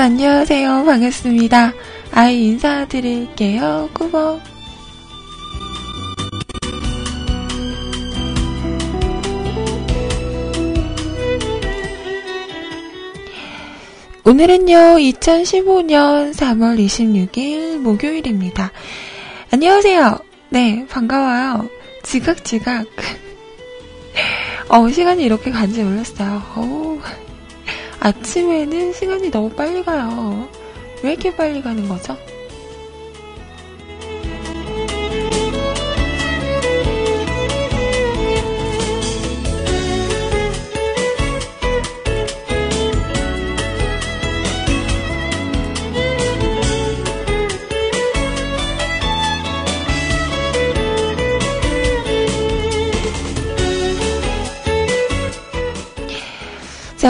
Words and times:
안녕하세요. 0.00 0.84
반갑습니다. 0.86 1.74
아이 2.12 2.44
인사드릴게요. 2.46 3.90
꾸벅. 3.92 4.40
오늘은요, 14.24 14.74
2015년 14.96 16.32
3월 16.32 16.78
26일 16.78 17.78
목요일입니다. 17.80 18.72
안녕하세요. 19.52 20.18
네, 20.48 20.86
반가워요. 20.88 21.68
지각지각. 22.04 22.86
어, 24.70 24.88
시간이 24.88 25.22
이렇게 25.22 25.50
간지 25.50 25.82
몰랐어요. 25.82 26.42
어 26.56 26.98
아침에는 28.00 28.92
시간이 28.92 29.30
너무 29.30 29.50
빨리 29.50 29.82
가요. 29.84 30.48
왜 31.02 31.12
이렇게 31.12 31.34
빨리 31.34 31.62
가는 31.62 31.86
거죠? 31.88 32.16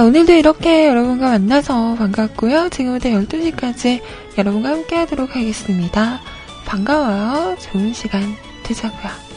자, 0.00 0.06
오늘도 0.06 0.32
이렇게 0.32 0.88
여러분과 0.88 1.28
만나서 1.28 1.94
반갑고요. 1.96 2.70
지금부터 2.70 3.10
12시까지 3.10 4.00
여러분과 4.38 4.70
함께 4.70 4.96
하도록 4.96 5.36
하겠습니다. 5.36 6.22
반가워요. 6.64 7.58
좋은 7.58 7.92
시간 7.92 8.22
되자고요. 8.62 9.29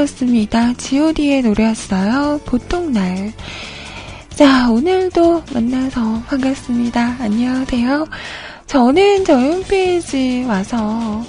첫 0.00 0.06
곡이었습니다. 0.06 0.74
GOD의 0.74 1.42
노래였어요. 1.42 2.40
보통날. 2.46 3.32
자, 4.30 4.70
오늘도 4.70 5.42
만나서 5.52 6.22
반갑습니다. 6.26 7.16
안녕하세요. 7.20 8.06
저는 8.66 9.24
저희 9.24 9.52
홈페이지 9.52 10.44
와서 10.48 11.22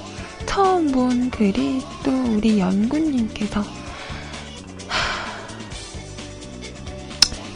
처음 0.45 0.91
본 0.91 1.29
글이 1.29 1.81
또 2.03 2.12
우리 2.35 2.59
연구님께서 2.59 3.63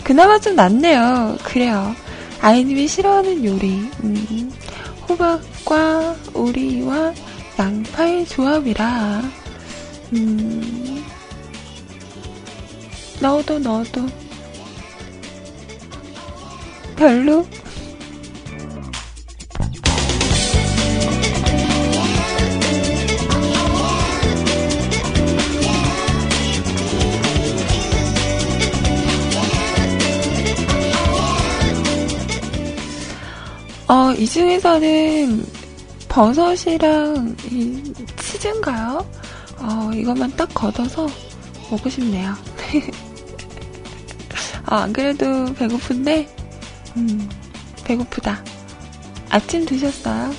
그나마 0.04 0.40
좀 0.40 0.56
낫네요. 0.56 1.38
그래요. 1.44 1.96
아이님이 2.42 2.88
싫어하는 2.88 3.46
요리. 3.46 3.90
음, 4.04 4.52
호박과 5.08 6.16
오리와 6.34 7.14
양파의 7.58 8.26
조합이라 8.26 9.22
음, 10.14 10.85
너도 13.26 13.58
너도 13.58 14.06
별로? 16.96 17.44
어, 33.88 34.14
이 34.20 34.28
중에서는 34.28 35.44
버섯이랑 36.08 37.36
이 37.50 37.94
치즈인가요? 38.18 39.04
어, 39.58 39.92
이것만 39.96 40.36
딱 40.36 40.48
걷어서 40.54 41.08
먹고 41.72 41.90
싶네요. 41.90 42.55
아, 44.76 44.82
안 44.84 44.92
그래도 44.92 45.46
배고픈데, 45.54 46.28
음, 46.98 47.30
배고프다. 47.86 48.44
아침 49.30 49.66
드셨어요? 49.66 50.34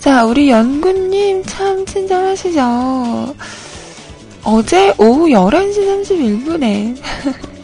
자, 0.00 0.24
우리 0.24 0.48
연구님 0.48 1.42
참 1.44 1.84
친절하시죠? 1.84 3.34
어제 4.44 4.94
오후 4.98 5.26
11시 5.26 6.06
31분에 6.06 6.96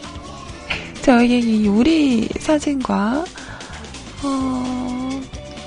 저에게 1.03 1.37
이 1.39 1.65
요리 1.65 2.29
사진과 2.39 3.25
어, 4.23 5.21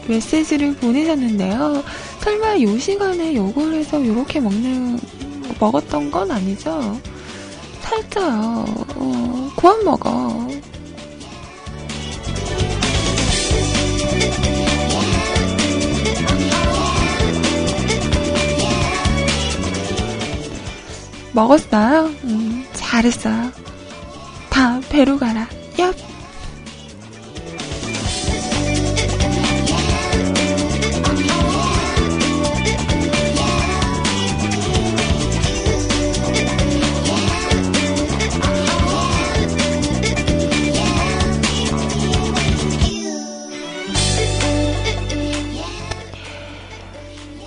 메시지를 0.08 0.74
보내셨는데요. 0.76 1.84
설마 2.20 2.62
요 2.62 2.78
시간에 2.78 3.34
요걸 3.34 3.74
해서 3.74 4.04
요렇게 4.04 4.40
먹는 4.40 4.98
먹었던 5.60 6.10
건 6.10 6.30
아니죠? 6.30 6.98
살쪄요. 7.82 8.64
어, 8.96 9.50
그만 9.58 9.84
먹어. 9.84 10.48
먹었어요? 21.34 22.06
음, 22.24 22.64
잘했어요. 22.72 23.52
다 24.56 24.80
배로 24.88 25.18
가라. 25.18 25.46
얍! 25.76 25.94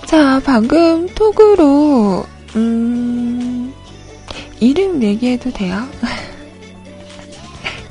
자, 0.06 0.40
방금 0.44 1.08
톡으로, 1.16 2.24
음, 2.54 3.74
이름 4.60 5.02
얘기해도 5.02 5.50
돼요? 5.50 5.88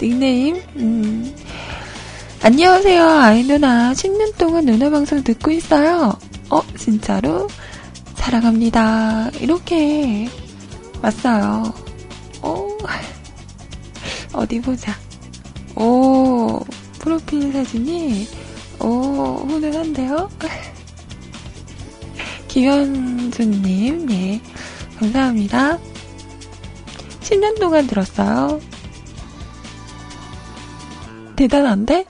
닉네임, 0.01 0.61
음. 0.77 1.35
안녕하세요, 2.41 3.05
아이 3.05 3.43
누나. 3.43 3.91
10년 3.91 4.37
동안 4.37 4.65
누나 4.65 4.89
방송 4.89 5.21
듣고 5.23 5.51
있어요. 5.51 6.17
어, 6.49 6.61
진짜로? 6.77 7.49
사랑합니다. 8.15 9.29
이렇게 9.41 10.29
왔어요. 11.01 11.73
어, 12.41 12.67
어디 14.31 14.61
보자. 14.61 14.95
오, 15.75 16.61
프로필 16.99 17.51
사진이, 17.51 18.25
오, 18.79 18.87
훈훈한데요? 19.47 20.29
김현주님, 22.47 24.09
예. 24.11 24.41
감사합니다. 24.97 25.77
10년 27.21 27.59
동안 27.59 27.85
들었어요. 27.85 28.59
대단한데? 31.39 32.03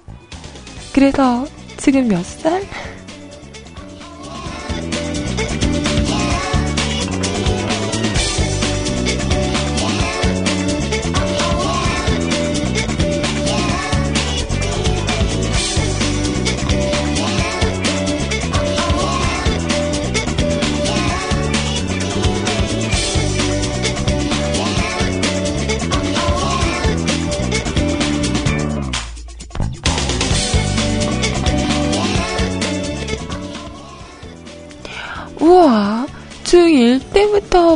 그래서 0.92 1.46
지금 1.78 2.08
몇 2.08 2.26
살? 2.26 2.64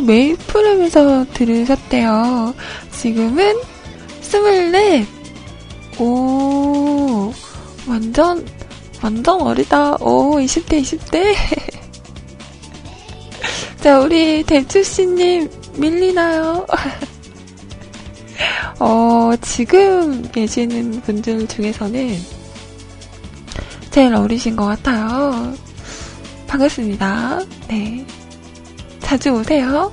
프로그램에서 0.06 1.26
들으셨대요. 1.34 2.54
지금은 2.92 3.56
24. 4.22 5.06
오, 6.00 7.34
완전, 7.88 8.46
완전 9.02 9.42
어리다. 9.42 9.96
오, 9.96 10.40
20대, 10.40 10.82
20대. 10.82 11.36
자, 13.82 14.00
우리 14.00 14.44
대추씨님, 14.44 15.50
밀리나요? 15.78 16.66
어, 18.80 19.32
지금 19.42 20.24
계시는 20.32 21.02
분들 21.02 21.48
중에서는 21.48 22.18
제일 23.92 24.16
어리신 24.16 24.56
것 24.56 24.66
같아요. 24.66 25.54
반갑습니다. 26.48 27.42
네. 27.68 28.06
자주 29.14 29.30
오세요. 29.30 29.92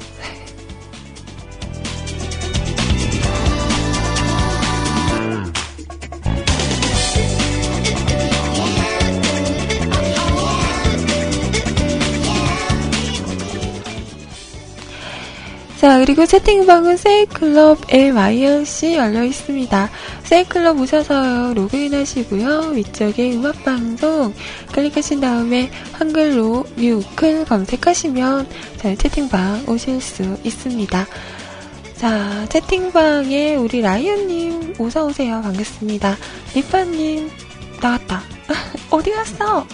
자, 15.81 15.99
그리고 15.99 16.27
채팅방은 16.27 16.99
세이클럽 16.99 17.87
LYLC 17.89 18.97
열려 18.97 19.25
있습니다. 19.25 19.89
세이클럽 20.25 20.79
오셔서 20.79 21.55
로그인 21.55 21.95
하시고요. 21.95 22.73
위쪽에 22.75 23.33
음악방송 23.33 24.35
클릭하신 24.75 25.23
다음에 25.23 25.71
한글로 25.93 26.67
뮤클 26.77 27.47
검색하시면 27.47 28.47
저희 28.77 28.95
채팅방 28.95 29.65
오실 29.69 30.03
수 30.03 30.37
있습니다. 30.45 31.07
자, 31.97 32.47
채팅방에 32.51 33.55
우리 33.55 33.81
라이언님 33.81 34.75
오서오세요. 34.79 35.41
반갑습니다. 35.41 36.19
리파님, 36.57 37.31
나왔다. 37.81 38.21
어디 38.91 39.13
갔어? 39.13 39.67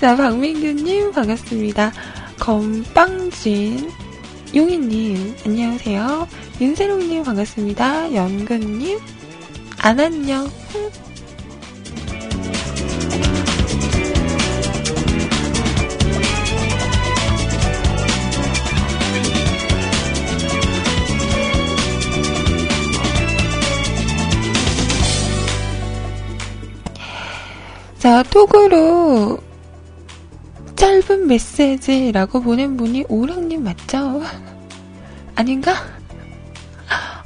자, 0.00 0.16
박민규님 0.16 1.12
반갑습니다. 1.12 1.92
건빵진, 2.38 3.90
용희님, 4.54 5.36
안녕하세요. 5.46 6.28
윤세롱님, 6.60 7.22
반갑습니다. 7.22 8.12
연근님, 8.14 8.98
안 9.78 10.00
안녕. 10.00 10.48
자, 27.98 28.22
톡으로 28.24 29.38
짧은 30.80 31.26
메시지라고 31.26 32.40
보낸 32.40 32.78
분이 32.78 33.04
오랑님 33.10 33.64
맞죠? 33.64 34.22
아닌가? 35.34 35.74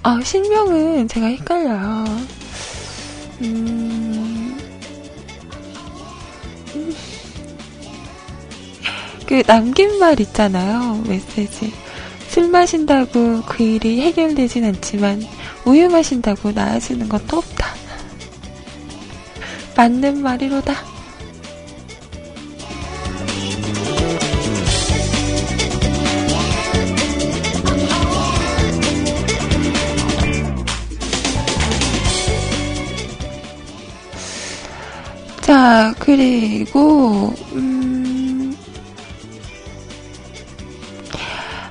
아, 0.02 0.20
실명은 0.24 1.06
제가 1.06 1.26
헷갈려요. 1.26 2.04
음, 3.42 4.58
그 9.24 9.40
남긴 9.44 10.00
말 10.00 10.18
있잖아요. 10.18 11.04
메시지. 11.06 11.72
술 12.26 12.48
마신다고 12.48 13.42
그 13.42 13.62
일이 13.62 14.00
해결되진 14.00 14.64
않지만 14.64 15.22
우유 15.64 15.88
마신다고 15.88 16.50
나아지는 16.50 17.08
것도 17.08 17.36
없다. 17.36 17.68
맞는 19.76 20.22
말이로다. 20.22 20.93
자, 35.54 35.94
그리고, 36.00 37.32
음, 37.52 38.56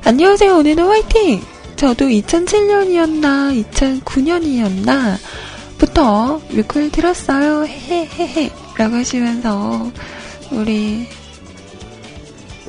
안녕하세요. 0.05 0.55
오늘은 0.55 0.87
화이팅! 0.87 1.41
저도 1.75 2.05
2007년이었나, 2.05 3.61
2009년이었나, 3.61 5.17
부터 5.77 6.39
뮤클 6.51 6.91
들었어요. 6.91 7.65
헤헤헤헤. 7.65 8.51
라고 8.77 8.95
하시면서, 8.95 9.91
우리, 10.51 11.05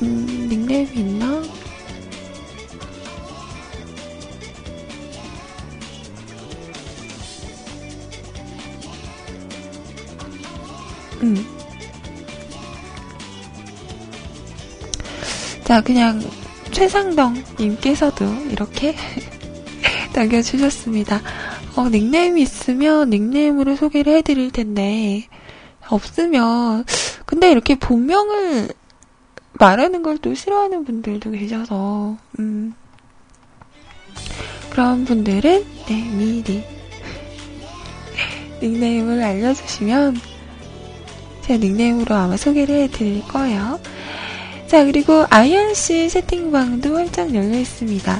음, 0.01 0.47
닉네임이 0.49 0.97
있나? 0.97 1.41
음. 11.25 11.35
자, 15.63 15.81
그냥 15.81 16.21
최상덕님께서도 16.71 18.25
이렇게 18.51 18.95
남겨주셨습니다. 20.13 21.21
어, 21.75 21.89
닉네임이 21.89 22.41
있으면 22.43 23.09
닉네임으로 23.09 23.75
소개를 23.75 24.17
해드릴 24.17 24.51
텐데, 24.51 25.27
없으면, 25.89 26.85
근데 27.25 27.49
이렇게 27.51 27.75
본명을 27.75 28.69
말하는 29.53 30.03
걸 30.03 30.17
또 30.19 30.33
싫어하는 30.35 30.85
분들도 30.85 31.31
계셔서, 31.31 32.17
음, 32.39 32.73
그런 34.69 35.05
분들은, 35.05 35.65
네, 35.87 36.09
미리 36.15 36.63
닉네임을 38.61 39.23
알려주시면, 39.23 40.34
제 41.45 41.59
닉네임으로 41.59 42.15
아마 42.15 42.37
소개를 42.37 42.75
해드릴 42.83 43.27
거예요. 43.27 43.79
자, 44.65 44.83
그리고 44.83 45.25
IRC 45.29 46.09
채팅방도 46.09 46.95
활짝 46.95 47.35
열려 47.35 47.59
있습니다. 47.59 48.19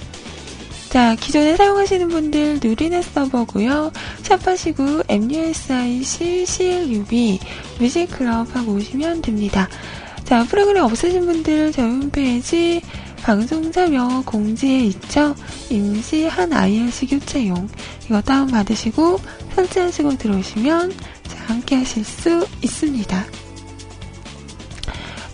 자, 0.89 1.15
기존에 1.15 1.55
사용하시는 1.55 2.07
분들 2.07 2.59
누리넷 2.63 3.03
서버고요. 3.03 3.91
샵하시고 4.21 5.01
MUSIC 5.09 6.45
CLUB 6.45 7.39
뮤직클럽 7.79 8.55
하고 8.55 8.73
오시면 8.73 9.23
됩니다. 9.23 9.67
자, 10.23 10.43
프로그램 10.43 10.83
없으신 10.83 11.25
분들 11.25 11.71
저희 11.71 11.85
홈페이지 11.85 12.81
방송 13.25 13.71
참여 13.71 14.21
공지에 14.23 14.81
있죠? 14.81 15.33
임시 15.71 16.27
한 16.27 16.53
IRC 16.53 17.07
교체용. 17.07 17.67
이거 18.05 18.21
다운받으시고 18.21 19.19
설치하시고 19.55 20.17
들어오시면 20.17 20.93
함께 21.47 21.77
하실 21.77 22.03
수 22.03 22.47
있습니다. 22.61 23.25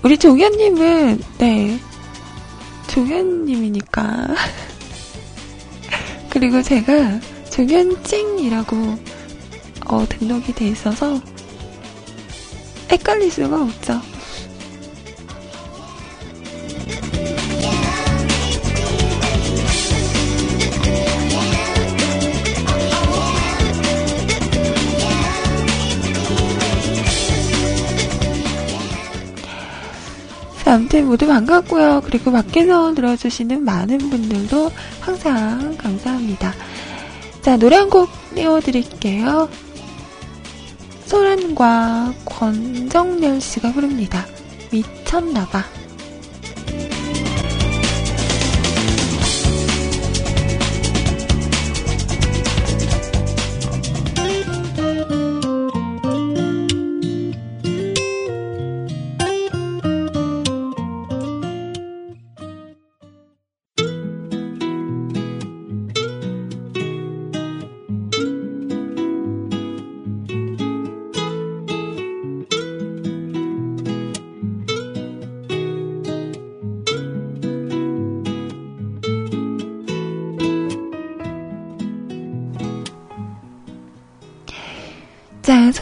우리 0.04 0.18
종현님은, 0.18 1.22
네. 1.40 1.78
종현님이니까. 2.88 4.36
그리고 6.32 6.62
제가 6.62 7.20
종현찡이라고, 7.50 9.00
어, 9.88 10.06
등록이 10.08 10.54
돼 10.54 10.70
있어서, 10.70 11.20
헷갈릴 12.90 13.30
수가 13.30 13.62
없죠. 13.62 14.02
아무튼 30.72 31.08
모두 31.08 31.28
반갑고요. 31.28 32.02
그리고 32.06 32.32
밖에서 32.32 32.94
들어주시는 32.94 33.64
많은 33.66 33.98
분들도 34.10 34.72
항상 35.02 35.76
감사합니다. 35.78 36.54
자, 37.42 37.58
노래 37.58 37.76
한 37.76 37.90
곡 37.90 38.10
띄워드릴게요. 38.36 39.50
소란과 41.06 42.14
권정렬 42.24 43.42
씨가 43.42 43.74
부릅니다. 43.74 44.26
미쳤나봐. 44.72 45.81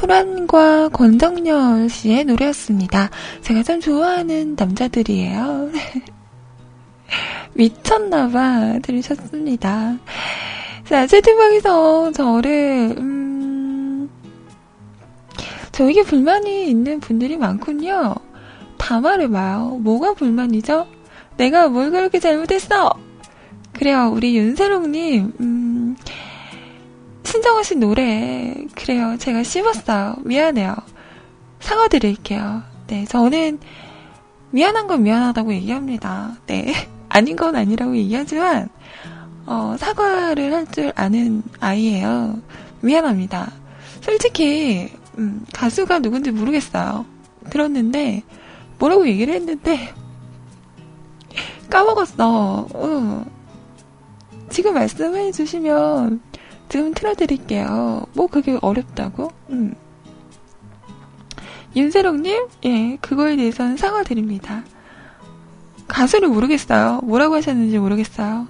소란과 0.09 0.89
권정열 0.89 1.87
씨의 1.87 2.25
노래였습니다. 2.25 3.11
제가 3.43 3.61
참 3.61 3.79
좋아하는 3.79 4.55
남자들이에요. 4.57 5.69
미쳤나봐 7.53 8.79
들으셨습니다. 8.81 9.97
자, 10.85 11.05
채팅방에서 11.05 12.11
저를, 12.13 12.95
음, 12.97 14.09
저에게 15.71 16.01
불만이 16.01 16.67
있는 16.67 16.99
분들이 16.99 17.37
많군요. 17.37 18.15
다 18.79 18.99
말해봐요. 18.99 19.77
뭐가 19.83 20.15
불만이죠? 20.15 20.87
내가 21.37 21.67
뭘 21.67 21.91
그렇게 21.91 22.19
잘못했어? 22.19 22.95
그래요, 23.73 24.11
우리 24.11 24.35
윤세롱님, 24.35 25.33
음, 25.39 25.95
신청하신 27.29 27.79
노래, 27.79 28.55
그래요. 28.75 29.15
제가 29.19 29.43
씹었어요. 29.43 30.15
미안해요. 30.25 30.75
사과드릴게요. 31.59 32.63
네, 32.88 33.05
저는 33.05 33.59
미안한 34.50 34.88
건 34.88 35.03
미안하다고 35.03 35.53
얘기합니다. 35.53 36.36
네. 36.48 36.74
아닌 37.07 37.36
건 37.36 37.55
아니라고 37.55 37.95
얘기하지만, 37.98 38.69
어, 39.45 39.75
사과를 39.77 40.53
할 40.53 40.65
줄 40.71 40.91
아는 40.95 41.43
아이예요. 41.59 42.39
미안합니다. 42.81 43.51
솔직히, 44.01 44.89
음, 45.19 45.45
가수가 45.53 46.00
누군지 46.00 46.31
모르겠어요. 46.31 47.05
들었는데, 47.51 48.24
뭐라고 48.79 49.07
얘기를 49.07 49.36
했는데, 49.36 49.93
까먹었어. 51.69 52.67
어. 52.74 53.25
지금 54.50 54.74
말씀해 54.74 55.31
주시면 55.31 56.21
지금 56.69 56.93
틀어드릴게요. 56.93 58.03
뭐 58.13 58.27
그게 58.27 58.57
어렵다고? 58.61 59.31
음. 59.49 59.73
윤세롱님, 61.75 62.47
예, 62.65 62.97
그거에 63.01 63.35
대해서는 63.35 63.77
사과드립니다. 63.77 64.63
가수를 65.88 66.29
모르겠어요. 66.29 67.01
뭐라고 67.03 67.35
하셨는지 67.35 67.77
모르겠어요. 67.79 68.47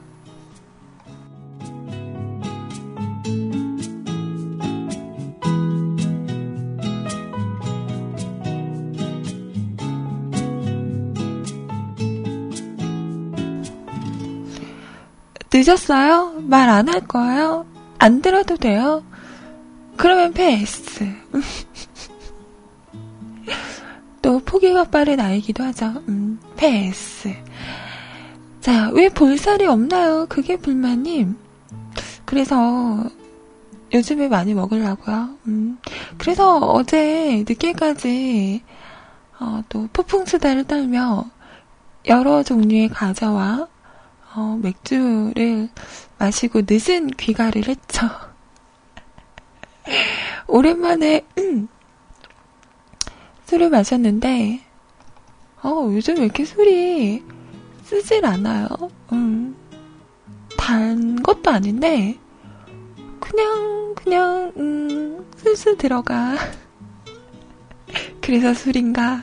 늦었어요? 15.53 16.33
말 16.47 16.69
안 16.69 16.87
할 16.89 17.01
거예요? 17.07 17.65
안 17.99 18.21
들어도 18.21 18.55
돼요? 18.55 19.03
그러면 19.97 20.33
패스. 20.33 21.05
또 24.21 24.39
포기가 24.39 24.85
빠른 24.85 25.19
아이기도 25.19 25.63
하죠. 25.65 25.87
음, 26.07 26.39
패스. 26.55 27.35
자, 28.61 28.89
왜 28.91 29.09
볼살이 29.09 29.65
없나요? 29.65 30.27
그게 30.29 30.57
불만님. 30.57 31.35
그래서 32.25 33.03
요즘에 33.93 34.27
많이 34.27 34.53
먹으려고요. 34.53 35.29
음. 35.47 35.77
그래서 36.17 36.57
어제 36.57 37.43
늦게까지 37.47 38.61
어, 39.39 39.63
또 39.67 39.87
폭풍수다를 39.91 40.65
떨며 40.65 41.25
여러 42.05 42.43
종류의 42.43 42.89
과자와 42.89 43.67
어, 44.39 44.57
맥주를 44.61 45.67
마시고 46.17 46.61
늦은 46.65 47.07
귀가를 47.07 47.67
했죠. 47.67 48.07
오랜만에 50.47 51.25
음, 51.37 51.67
술을 53.47 53.69
마셨는데 53.69 54.61
어, 55.61 55.89
요즘 55.91 56.15
왜 56.19 56.23
이렇게 56.23 56.45
술이 56.45 57.21
쓰질 57.83 58.25
않아요? 58.25 58.69
음, 59.11 59.57
단 60.57 61.21
것도 61.21 61.51
아닌데 61.51 62.17
그냥 63.19 63.93
그냥 63.95 64.53
음, 64.55 65.29
슬슬 65.35 65.75
들어가. 65.75 66.37
그래서 68.21 68.53
술인가? 68.53 69.21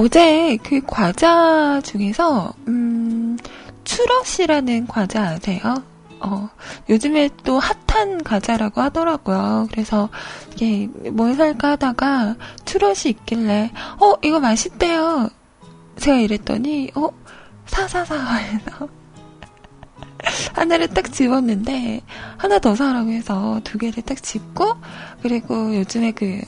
어제 0.00 0.56
그 0.62 0.80
과자 0.86 1.78
중에서 1.82 2.54
음, 2.68 3.36
추러시라는 3.84 4.86
과자 4.86 5.24
아세요? 5.24 5.60
어, 6.20 6.48
요즘에 6.88 7.28
또 7.44 7.58
핫한 7.58 8.24
과자라고 8.24 8.80
하더라고요. 8.80 9.68
그래서 9.70 10.08
이게 10.54 10.86
뭘 11.10 11.34
살까 11.34 11.72
하다가 11.72 12.36
추러시 12.64 13.10
있길래 13.10 13.72
어 14.00 14.14
이거 14.22 14.40
맛있대요. 14.40 15.28
제가 15.98 16.16
이랬더니 16.16 16.92
어 16.94 17.10
사사사 17.66 18.36
해서 18.36 18.88
하나를 20.56 20.88
딱 20.88 21.12
집었는데 21.12 22.00
하나 22.38 22.58
더 22.58 22.74
사라고 22.74 23.10
해서 23.10 23.60
두 23.64 23.76
개를 23.76 24.02
딱 24.02 24.22
집고 24.22 24.76
그리고 25.20 25.76
요즘에 25.76 26.12
그 26.12 26.40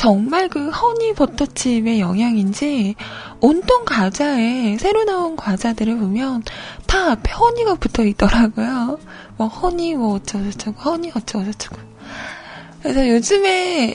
정말 0.00 0.48
그 0.48 0.70
허니 0.70 1.12
버터칩의 1.12 2.00
영향인지 2.00 2.94
온통 3.40 3.84
과자에 3.84 4.78
새로 4.78 5.04
나온 5.04 5.36
과자들을 5.36 5.98
보면 5.98 6.42
다 6.86 7.10
앞에 7.10 7.30
허니가 7.30 7.74
붙어 7.74 8.02
있더라고요. 8.04 8.98
뭐 9.36 9.48
허니 9.48 9.96
뭐 9.96 10.14
어쩌고저쩌고 10.14 10.80
허니 10.80 11.12
어쩌고저쩌고. 11.14 11.76
그래서 12.80 13.10
요즘에 13.10 13.94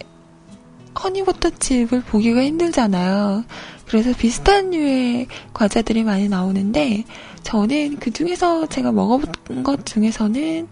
허니 1.04 1.24
버터칩을 1.24 2.04
보기가 2.04 2.44
힘들잖아요. 2.44 3.44
그래서 3.88 4.14
비슷한 4.16 4.70
류의 4.70 5.26
과자들이 5.56 6.04
많이 6.04 6.30
나오는데 6.30 7.04
저는 7.42 7.98
그 7.98 8.12
중에서 8.12 8.68
제가 8.68 8.92
먹어본 8.92 9.64
것 9.64 9.84
중에서는 9.88 10.68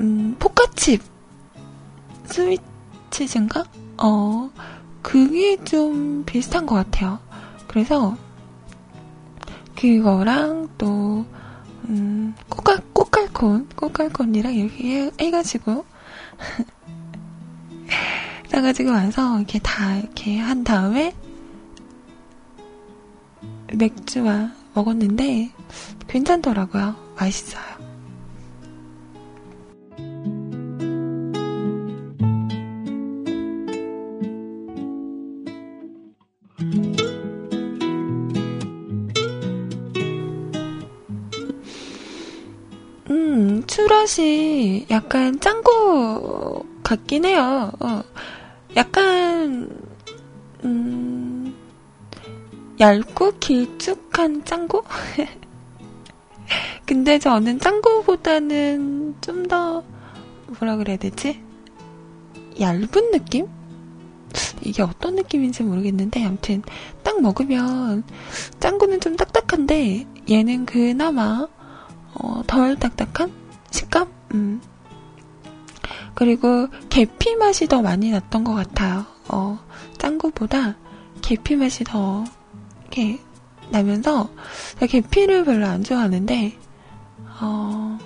음, 0.00 0.34
포카칩 0.40 1.00
스위치즈인가? 2.24 3.62
어, 3.98 4.50
그게 5.02 5.62
좀 5.64 6.24
비슷한 6.24 6.66
것 6.66 6.74
같아요. 6.76 7.18
그래서, 7.66 8.16
그거랑 9.76 10.68
또, 10.78 11.26
음, 11.88 12.34
꽃갈, 12.48 12.78
꽃갈콘, 12.92 13.68
꽃갈콘이랑 13.76 14.54
이렇게 14.54 15.10
해, 15.20 15.30
가지고 15.30 15.84
싸가지고 18.48 18.90
와서 18.92 19.38
이렇게 19.38 19.58
다 19.58 19.96
이렇게 19.96 20.38
한 20.38 20.64
다음에, 20.64 21.14
맥주와 23.72 24.52
먹었는데, 24.74 25.50
괜찮더라고요. 26.08 26.94
맛있어요. 27.16 27.77
추럿이 43.66 44.86
약간 44.90 45.40
짱구 45.40 46.64
같긴 46.82 47.24
해요. 47.24 47.70
어. 47.80 48.02
약간, 48.76 49.70
음, 50.64 51.54
얇고 52.80 53.38
길쭉한 53.38 54.44
짱구? 54.44 54.82
근데 56.86 57.18
저는 57.18 57.58
짱구보다는 57.60 59.16
좀 59.20 59.46
더, 59.46 59.82
뭐라 60.58 60.76
그래야 60.76 60.96
되지? 60.96 61.42
얇은 62.60 63.10
느낌? 63.10 63.46
이게 64.62 64.82
어떤 64.82 65.14
느낌인지 65.14 65.62
모르겠는데, 65.62 66.24
아무튼, 66.24 66.62
딱 67.02 67.20
먹으면, 67.20 68.04
짱구는 68.60 69.00
좀 69.00 69.16
딱딱한데, 69.16 70.06
얘는 70.30 70.66
그나마, 70.66 71.48
어, 72.14 72.42
덜 72.46 72.76
딱딱한? 72.76 73.32
식감? 73.70 74.08
음. 74.34 74.60
그리고 76.14 76.68
계피 76.88 77.36
맛이 77.36 77.66
더 77.68 77.80
많이 77.82 78.10
났던 78.10 78.44
것 78.44 78.54
같아요. 78.54 79.06
어, 79.28 79.58
짱구보다 79.98 80.76
계피 81.22 81.56
맛이 81.56 81.84
더 81.84 82.24
이렇게 82.82 83.20
나면서 83.70 84.30
계피를 84.80 85.44
별로 85.44 85.66
안 85.66 85.84
좋아하는데 85.84 86.58
어, 87.40 87.98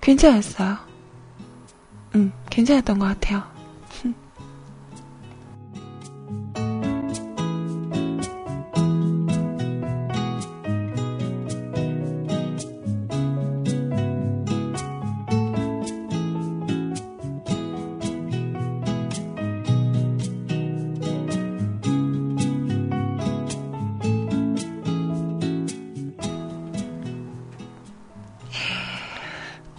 괜찮았어요. 0.00 0.78
음, 2.14 2.32
괜찮았던 2.48 2.98
것 2.98 3.06
같아요. 3.06 3.57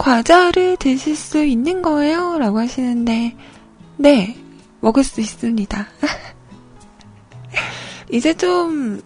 과자를 0.09 0.75
드실 0.77 1.15
수 1.15 1.43
있는 1.43 1.83
거예요? 1.83 2.39
라고 2.39 2.57
하시는데, 2.57 3.35
네, 3.97 4.35
먹을 4.79 5.03
수 5.03 5.21
있습니다. 5.21 5.87
이제 8.11 8.33
좀 8.33 9.03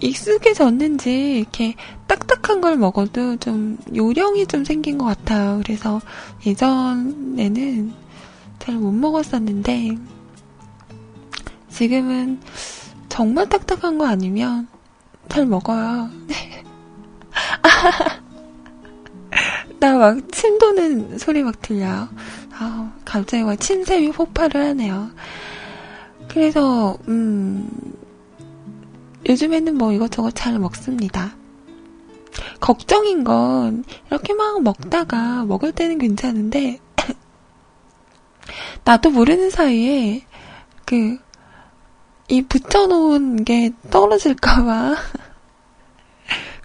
익숙해졌는지, 0.00 1.40
이렇게 1.40 1.74
딱딱한 2.06 2.62
걸 2.62 2.78
먹어도 2.78 3.36
좀 3.36 3.76
요령이 3.94 4.46
좀 4.46 4.64
생긴 4.64 4.96
것 4.96 5.04
같아요. 5.04 5.60
그래서 5.62 6.00
예전에는 6.46 7.92
잘 8.58 8.76
못 8.76 8.92
먹었었는데, 8.92 9.98
지금은 11.68 12.40
정말 13.10 13.46
딱딱한 13.50 13.98
거 13.98 14.06
아니면 14.06 14.68
잘 15.28 15.44
먹어요. 15.44 16.08
네. 19.80 19.88
나막 19.90 20.32
침 20.32 20.58
도는 20.58 21.18
소리 21.18 21.42
막 21.42 21.60
들려요. 21.60 22.08
아, 22.52 22.92
갑자기 23.04 23.42
막 23.42 23.60
침샘이 23.60 24.12
폭발을 24.12 24.64
하네요. 24.68 25.10
그래서, 26.28 26.96
음, 27.08 27.68
요즘에는 29.28 29.76
뭐 29.76 29.92
이것저것 29.92 30.32
잘 30.34 30.58
먹습니다. 30.58 31.34
걱정인 32.60 33.24
건, 33.24 33.84
이렇게 34.08 34.34
막 34.34 34.62
먹다가, 34.62 35.44
먹을 35.44 35.72
때는 35.72 35.98
괜찮은데, 35.98 36.80
나도 38.84 39.10
모르는 39.10 39.50
사이에, 39.50 40.24
그, 40.84 41.18
이 42.28 42.42
붙여놓은 42.42 43.44
게 43.44 43.72
떨어질까봐. 43.90 44.96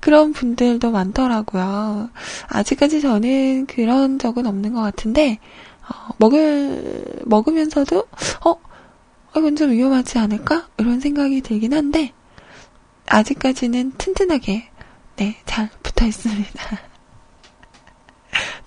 그런 0.01 0.33
분들도 0.33 0.91
많더라고요. 0.91 2.09
아직까지 2.47 3.01
저는 3.01 3.67
그런 3.67 4.19
적은 4.19 4.47
없는 4.47 4.73
것 4.73 4.81
같은데, 4.81 5.39
어, 5.83 6.09
먹을, 6.17 7.05
먹으면서도, 7.25 8.07
어, 8.45 8.55
이건 9.37 9.55
좀 9.55 9.71
위험하지 9.71 10.17
않을까? 10.17 10.67
이런 10.77 10.99
생각이 10.99 11.41
들긴 11.41 11.73
한데, 11.73 12.13
아직까지는 13.07 13.93
튼튼하게, 13.97 14.69
네, 15.17 15.37
잘 15.45 15.69
붙어 15.83 16.05
있습니다. 16.05 16.51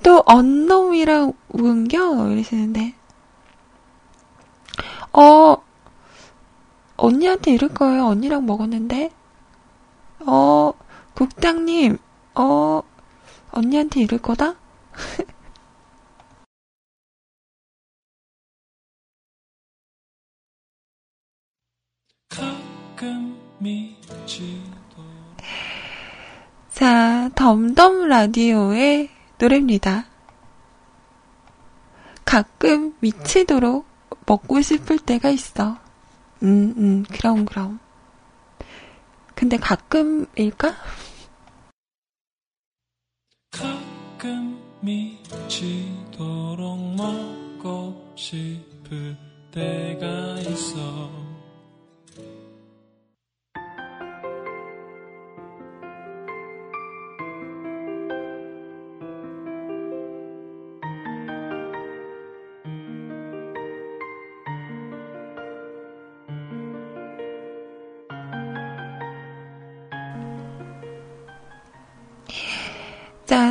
또, 0.04 0.22
언놈이랑 0.24 1.32
운겨? 1.48 2.30
이러시는데, 2.30 2.94
어, 5.12 5.56
언니한테 6.96 7.52
이럴 7.52 7.70
거예요. 7.70 8.06
언니랑 8.06 8.46
먹었는데, 8.46 9.10
어, 10.26 10.72
국장님, 11.24 11.96
어, 12.34 12.82
언니한테 13.50 14.02
이럴 14.02 14.20
거다? 14.20 14.56
자, 26.70 27.30
덤덤 27.34 28.08
라디오의 28.08 29.08
노래입니다. 29.38 30.04
가끔 32.26 32.94
미치도록 33.00 33.86
먹고 34.26 34.60
싶을 34.60 34.98
때가 34.98 35.30
있어. 35.30 35.78
음, 36.42 36.74
음, 36.76 37.04
그럼, 37.10 37.46
그럼. 37.46 37.80
근데 39.34 39.56
가끔일까? 39.56 40.74
가끔 44.24 44.58
미치도록 44.80 46.78
먹고 46.96 48.14
싶을 48.16 49.14
때가 49.50 50.40
있어. 50.40 51.23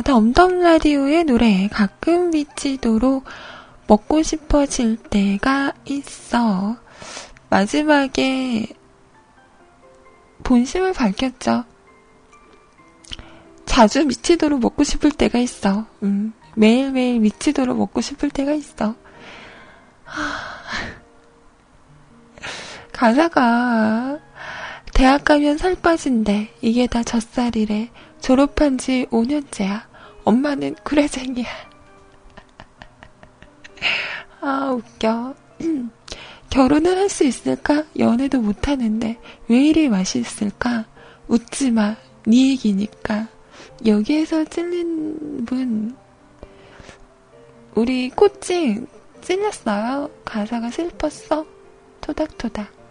자, 0.04 0.12
덤덤 0.12 0.60
라디오의 0.60 1.24
노래 1.24 1.66
가끔 1.68 2.30
미치도록 2.30 3.24
먹고 3.86 4.22
싶어질 4.22 4.96
때가 4.96 5.72
있어. 5.86 6.76
마지막에 7.48 8.66
본심을 10.42 10.92
밝혔죠. 10.92 11.64
자주 13.64 14.04
미치도록 14.04 14.60
먹고 14.60 14.84
싶을 14.84 15.10
때가 15.10 15.38
있어. 15.38 15.86
음, 16.02 16.34
매일매일 16.54 17.20
미치도록 17.20 17.78
먹고 17.78 18.02
싶을 18.02 18.28
때가 18.28 18.52
있어. 18.52 18.94
가사가 22.92 24.18
대학 24.92 25.24
가면 25.24 25.56
살 25.56 25.74
빠진대. 25.74 26.50
이게 26.60 26.86
다 26.86 27.02
젖살이래. 27.02 27.88
졸업한 28.20 28.76
지 28.78 29.06
5년째야. 29.10 29.93
엄마는 30.24 30.74
구레쟁이야. 30.84 31.46
아, 34.40 34.70
웃겨. 34.72 35.34
결혼을 36.50 36.96
할 36.98 37.08
수 37.08 37.24
있을까? 37.24 37.84
연애도 37.98 38.40
못하는데 38.40 39.18
왜 39.48 39.66
이리 39.68 39.88
맛있을까? 39.88 40.84
웃지 41.28 41.70
마. 41.70 41.96
네 42.26 42.50
얘기니까. 42.50 43.28
여기에서 43.86 44.44
찔린 44.44 45.44
분 45.44 45.96
우리 47.74 48.08
코칭 48.10 48.86
찔렸어요? 49.20 50.10
가사가 50.24 50.70
슬펐어? 50.70 51.44
토닥토닥. 52.00 52.83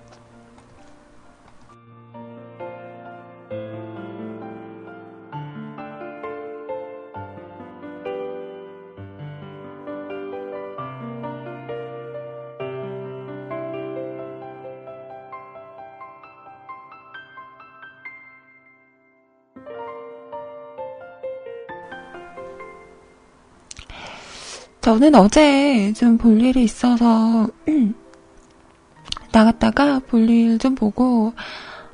저는 24.84 25.15
어제 25.15 25.93
좀 25.93 26.17
볼 26.17 26.41
일이 26.41 26.63
있어서 26.65 27.48
나갔다가 29.32 30.00
볼 30.00 30.30
일 30.30 30.60
좀 30.60 30.76
보고 30.76 31.32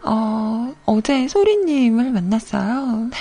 어, 0.01 0.73
어제 0.87 1.27
소리님을 1.27 2.09
만났어요. 2.11 3.11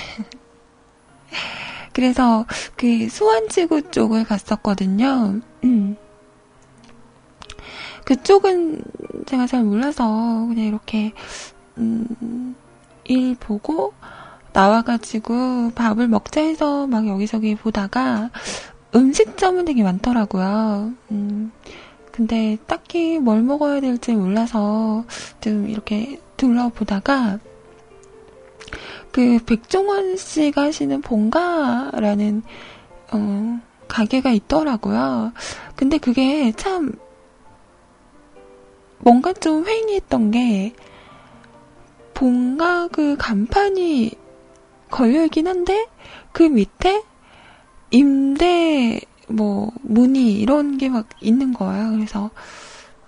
그래서 1.93 2.47
그 2.77 3.11
수완지구 3.11 3.91
쪽을 3.91 4.25
갔었거든요. 4.25 5.41
그쪽은 8.07 8.81
제가 9.27 9.47
잘 9.47 9.65
몰라서 9.65 10.47
그냥 10.49 10.65
이렇게 10.65 11.13
음, 11.77 12.55
일 13.05 13.37
보고 13.39 13.93
나와가지고 14.55 15.73
밥을 15.75 16.09
먹자 16.09 16.41
해서 16.41 16.87
막 16.87 17.07
여기저기 17.07 17.55
보다가 17.55 18.31
음식점은 18.95 19.65
되게 19.65 19.83
많더라고요. 19.83 20.93
음, 21.11 21.53
근데 22.13 22.57
딱히 22.67 23.19
뭘 23.19 23.43
먹어야 23.43 23.81
될지 23.81 24.13
몰라서 24.13 25.05
좀 25.41 25.69
이렇게 25.69 26.21
둘러보다가 26.37 27.39
그 29.13 29.39
백종원 29.45 30.17
씨가 30.17 30.63
하시는 30.63 31.01
본가라는 31.01 32.43
어, 33.13 33.61
가게가 33.89 34.31
있더라고요. 34.31 35.33
근데 35.77 35.99
그게 35.99 36.53
참 36.53 36.93
뭔가 38.99 39.33
좀 39.33 39.67
횡했던 39.67 40.31
게 40.31 40.75
본가 42.15 42.89
그 42.89 43.17
간판이 43.17 44.13
걸려있긴 44.91 45.47
한데 45.47 45.87
그 46.33 46.43
밑에 46.43 47.03
임대 47.91 49.01
뭐 49.29 49.71
문의 49.83 50.33
이런 50.35 50.79
게 50.79 50.89
막 50.89 51.09
있는 51.21 51.53
거예요. 51.53 51.91
그래서 51.93 52.31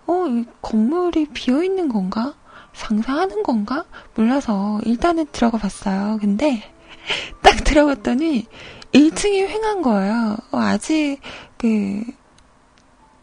어, 0.06 0.26
이 0.28 0.44
건물이 0.62 1.26
비어 1.32 1.62
있는 1.62 1.88
건가? 1.88 2.34
상상하는 2.72 3.42
건가? 3.42 3.84
몰라서 4.14 4.80
일단은 4.84 5.26
들어가 5.32 5.58
봤어요. 5.58 6.18
근데 6.20 6.62
딱 7.42 7.64
들어갔더니 7.64 8.46
1층이 8.92 9.48
횡한 9.48 9.82
거예요. 9.82 10.36
어, 10.52 10.58
아직 10.58 11.18
그 11.58 12.02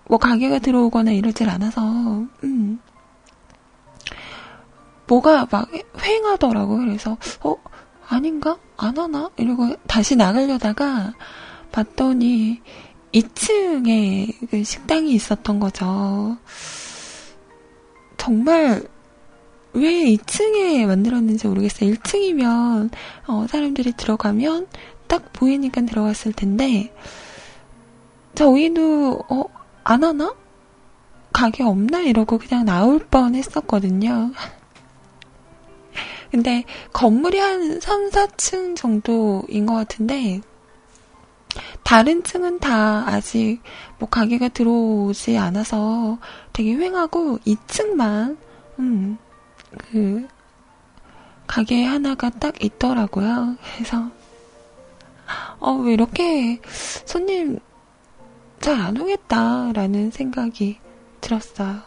뭐 0.10 0.18
가게가 0.18 0.60
들어오거나 0.60 1.12
이러질 1.12 1.50
않아서 1.50 1.82
음. 2.44 2.80
뭐가 5.08 5.48
막 5.52 5.70
횡하더라고요. 6.02 6.80
그래서 6.80 7.18
어 7.42 7.56
아닌가? 8.08 8.58
안 8.78 8.98
하나? 8.98 9.30
이러고 9.38 9.76
다시 9.88 10.16
나가려다가 10.16 11.14
봤더니 11.72 12.62
2층에 13.14 14.50
그 14.50 14.64
식당이 14.64 15.12
있었던 15.14 15.60
거죠. 15.60 16.38
정말 18.18 18.88
왜 19.74 20.06
2층에 20.06 20.86
만들었는지 20.86 21.48
모르겠어요. 21.48 21.94
1층이면 21.94 22.92
어, 23.28 23.46
사람들이 23.48 23.94
들어가면 23.94 24.68
딱 25.08 25.32
보이니까 25.34 25.82
들어갔을 25.82 26.34
텐데 26.34 26.94
저희도 28.36 29.24
어, 29.30 29.44
안 29.84 30.04
하나? 30.04 30.36
가게 31.32 31.64
없나? 31.64 32.00
이러고 32.00 32.40
그냥 32.40 32.66
나올 32.66 33.00
뻔 33.00 33.36
했었거든요. 33.36 34.32
근데 36.32 36.66
건물이 36.94 37.40
한 37.40 37.80
3, 37.80 38.10
4층 38.10 38.76
정도인 38.76 39.66
것 39.66 39.74
같은데 39.76 40.42
다른 41.84 42.24
층은 42.24 42.60
다 42.60 43.08
아직 43.08 43.62
뭐 44.00 44.10
가게가 44.10 44.50
들어오지 44.50 45.38
않아서 45.38 46.18
되게 46.54 46.76
휑하고 46.76 47.40
2층만 47.46 48.38
음, 48.80 49.18
그 49.78 50.28
가게 51.48 51.86
하나가 51.86 52.30
딱 52.30 52.64
있더라고요. 52.64 53.56
그래서 53.76 54.10
어, 55.60 55.72
왜 55.74 55.94
이렇게 55.94 56.60
손님 57.06 57.60
잘 58.60 58.80
안 58.82 59.00
오겠다라는 59.00 60.12
생각이 60.12 60.80
들었어요. 61.22 61.82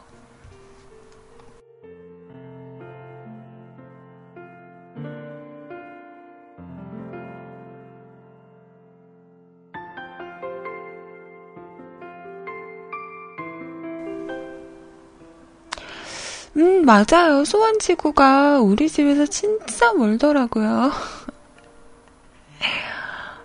음, 16.60 16.84
맞아요. 16.84 17.44
소원지구가 17.46 18.60
우리 18.60 18.90
집에서 18.90 19.24
진짜 19.24 19.94
멀더라고요. 19.94 20.92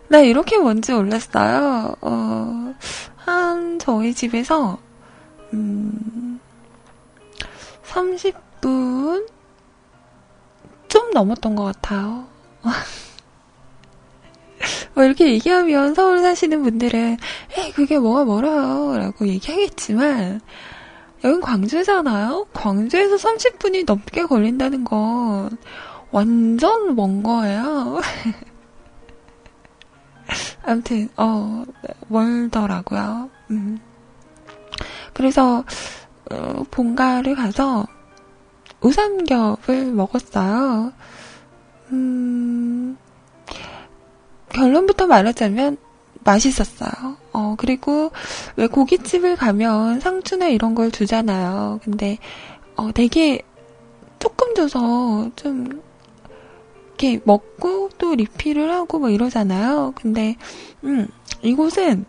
나 0.10 0.20
이렇게 0.20 0.58
먼지 0.58 0.92
올랐어요. 0.92 1.96
어, 2.02 2.76
한, 3.16 3.80
저희 3.80 4.14
집에서, 4.14 4.80
음, 5.54 6.42
30분? 7.86 9.30
좀 10.90 11.12
넘었던 11.12 11.56
것 11.56 11.64
같아요. 11.64 12.28
뭐 14.94 15.06
이렇게 15.06 15.32
얘기하면 15.32 15.96
서울 15.96 16.20
사시는 16.20 16.64
분들은, 16.64 17.16
에이, 17.58 17.72
그게 17.72 17.98
뭐가 17.98 18.26
멀어요. 18.26 18.98
라고 18.98 19.26
얘기하겠지만, 19.26 20.42
여긴 21.26 21.42
광주잖아요? 21.42 22.48
광주에서 22.54 23.16
30분이 23.16 23.86
넘게 23.86 24.26
걸린다는 24.26 24.84
건 24.84 25.58
완전 26.12 26.96
먼 26.96 27.24
거예요. 27.24 28.00
아무튼, 30.64 31.10
어, 31.18 31.64
멀더라고요. 32.08 33.30
음. 33.50 33.80
그래서, 35.14 35.64
어, 36.32 36.64
본가를 36.70 37.36
가서 37.36 37.88
우삼겹을 38.82 39.94
먹었어요. 39.94 40.94
음, 41.92 42.98
결론부터 44.50 45.08
말하자면 45.08 45.78
맛있었어요. 46.26 47.16
어, 47.32 47.56
그리고 47.58 48.12
왜 48.58 48.68
고깃집을 48.68 49.38
가면 49.38 50.02
상추나 50.02 50.48
이런 50.48 50.76
걸 50.76 50.92
주잖아요. 50.92 51.80
근데, 51.84 52.18
어, 52.76 52.92
되게 52.92 53.42
조금 54.20 54.54
줘서 54.56 55.30
좀, 55.36 55.82
이렇게 56.88 57.22
먹고 57.26 57.90
또 57.98 58.16
리필을 58.16 58.72
하고 58.72 59.00
뭐 59.00 59.10
이러잖아요. 59.10 59.94
근데, 59.96 60.36
음, 60.84 61.08
이곳은 61.42 62.06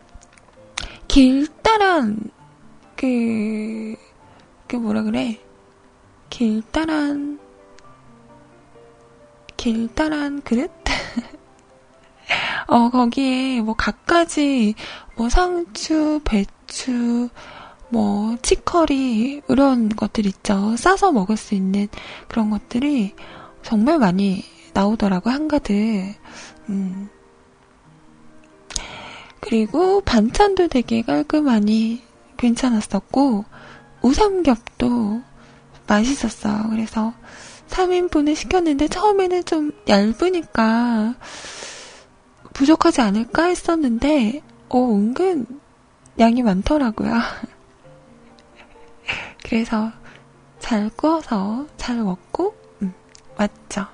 길다란, 1.09 2.19
그, 2.97 3.95
그 4.67 4.77
뭐라 4.77 5.03
그래. 5.03 5.39
길다란, 6.31 7.39
길다란 9.57 10.41
그릇? 10.43 10.71
어, 12.67 12.91
거기에 12.91 13.61
뭐 13.61 13.75
갖가지, 13.75 14.75
뭐 15.17 15.29
상추, 15.29 16.21
배추, 16.25 17.29
뭐 17.89 18.37
치커리, 18.43 19.43
이런 19.49 19.89
것들 19.89 20.27
있죠. 20.27 20.77
싸서 20.77 21.12
먹을 21.12 21.37
수 21.37 21.55
있는 21.55 21.89
그런 22.29 22.51
것들이 22.51 23.15
정말 23.62 23.99
많이 23.99 24.45
나오더라고, 24.73 25.31
한가득. 25.31 26.15
음. 26.69 27.09
그리고 29.41 30.01
반찬도 30.01 30.69
되게 30.69 31.03
깔끔하니 31.03 32.03
괜찮았었고, 32.37 33.45
우삼겹도 34.03 35.23
맛있었어요. 35.87 36.67
그래서 36.71 37.15
3인분을 37.69 38.35
시켰는데 38.35 38.89
처음에는 38.89 39.45
좀 39.45 39.73
얇으니까 39.89 41.15
부족하지 42.57 43.03
않을까 43.03 43.45
했었는데, 43.45 44.40
어, 44.71 44.79
은근 44.79 45.45
양이 46.19 46.42
많더라고요. 46.42 47.12
그래서 49.45 49.92
잘 50.59 50.88
구워서 50.97 51.66
잘 51.77 51.97
먹고, 51.99 52.55
음, 52.81 52.95
맞죠. 53.37 53.87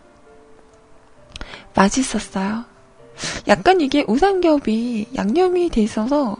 맛있었어요. 1.74 2.64
약간 3.48 3.80
이게 3.80 4.04
우삼겹이 4.06 5.08
양념이 5.16 5.68
돼 5.70 5.82
있어서 5.82 6.36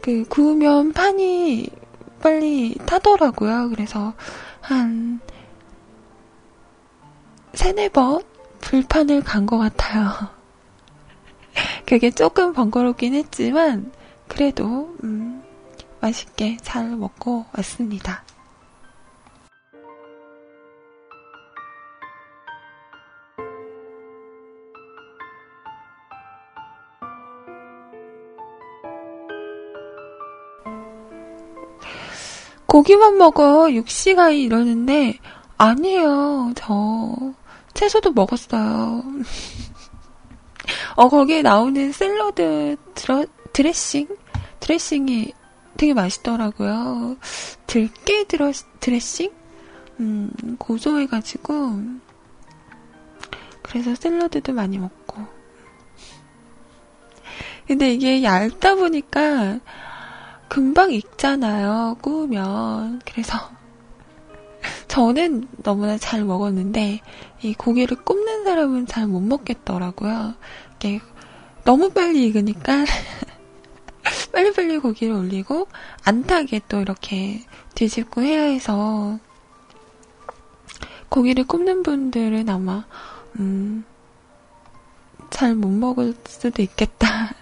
그 0.00 0.24
구우면 0.28 0.92
판이 0.92 1.68
빨리 2.22 2.76
타더라고요. 2.86 3.70
그래서 3.70 4.14
한 4.60 5.20
세네 7.54 7.88
번 7.90 8.22
불판을 8.60 9.22
간 9.22 9.46
것 9.46 9.58
같아요. 9.58 10.10
그게 11.86 12.10
조금 12.10 12.52
번거롭긴 12.52 13.14
했지만, 13.14 13.92
그래도, 14.28 14.94
음, 15.02 15.42
맛있게 16.00 16.58
잘 16.62 16.96
먹고 16.96 17.46
왔습니다. 17.56 18.24
고기만 32.74 33.18
먹어. 33.18 33.72
육시가 33.72 34.30
이러는데 34.30 35.18
아니에요. 35.56 36.52
저 36.56 37.14
채소도 37.72 38.12
먹었어요 38.12 39.04
어, 40.96 41.08
거기에 41.08 41.42
나오는 41.42 41.92
샐러드 41.92 42.76
드러, 42.94 43.26
드레싱? 43.52 44.08
드레싱이 44.60 45.32
되게 45.76 45.94
맛있더라고요. 45.94 47.16
들깨 47.66 48.24
드러, 48.24 48.52
드레싱? 48.80 49.32
음, 50.00 50.30
고소해가지고. 50.58 51.82
그래서 53.62 53.94
샐러드도 53.94 54.52
많이 54.52 54.78
먹고. 54.78 55.24
근데 57.66 57.92
이게 57.92 58.22
얇다 58.22 58.74
보니까 58.74 59.58
금방 60.48 60.92
익잖아요. 60.92 61.96
구우면. 62.00 63.00
그래서 63.04 63.53
저는 64.88 65.48
너무나 65.62 65.98
잘 65.98 66.24
먹었는데 66.24 67.00
이 67.42 67.54
고기를 67.54 67.96
굽는 68.04 68.44
사람은 68.44 68.86
잘 68.86 69.06
못 69.06 69.20
먹겠더라고요. 69.20 70.34
이게 70.76 71.00
너무 71.64 71.90
빨리 71.90 72.26
익으니까 72.26 72.84
빨리빨리 74.32 74.78
고기를 74.78 75.14
올리고 75.14 75.68
안 76.04 76.24
타게 76.24 76.60
또 76.68 76.80
이렇게 76.80 77.42
뒤집고 77.74 78.22
해야 78.22 78.42
해서 78.42 79.18
고기를 81.08 81.44
굽는 81.46 81.82
분들은 81.82 82.48
아마 82.48 82.84
음, 83.38 83.84
잘 85.30 85.54
못 85.54 85.68
먹을 85.68 86.14
수도 86.26 86.62
있겠다 86.62 87.34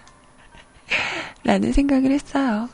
라는 1.43 1.73
생각을 1.73 2.11
했어요. 2.11 2.69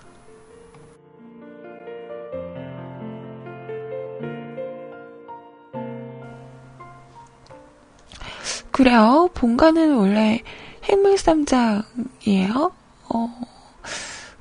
그래요. 8.71 9.29
본가는 9.33 9.95
원래 9.95 10.43
해물쌈장이에요? 10.83 12.71
어, 13.09 13.41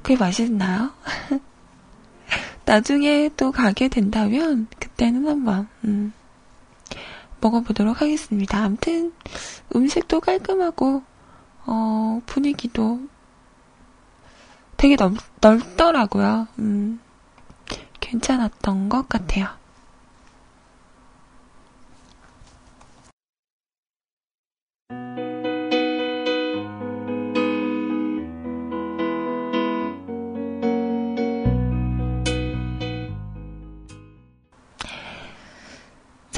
그게 0.03 0.17
맛있나요? 0.17 0.91
나중에 2.64 3.31
또 3.37 3.51
가게 3.51 3.88
된다면, 3.88 4.67
그때는 4.79 5.27
한번, 5.27 5.69
음, 5.85 6.12
먹어보도록 7.41 8.01
하겠습니다. 8.01 8.62
암튼, 8.62 9.12
음식도 9.75 10.21
깔끔하고, 10.21 11.03
어, 11.67 12.21
분위기도 12.27 13.01
되게 14.77 14.97
넓, 14.97 15.14
넓더라고요. 15.41 16.47
음, 16.59 17.01
괜찮았던 18.01 18.88
것 18.88 19.09
같아요. 19.09 19.58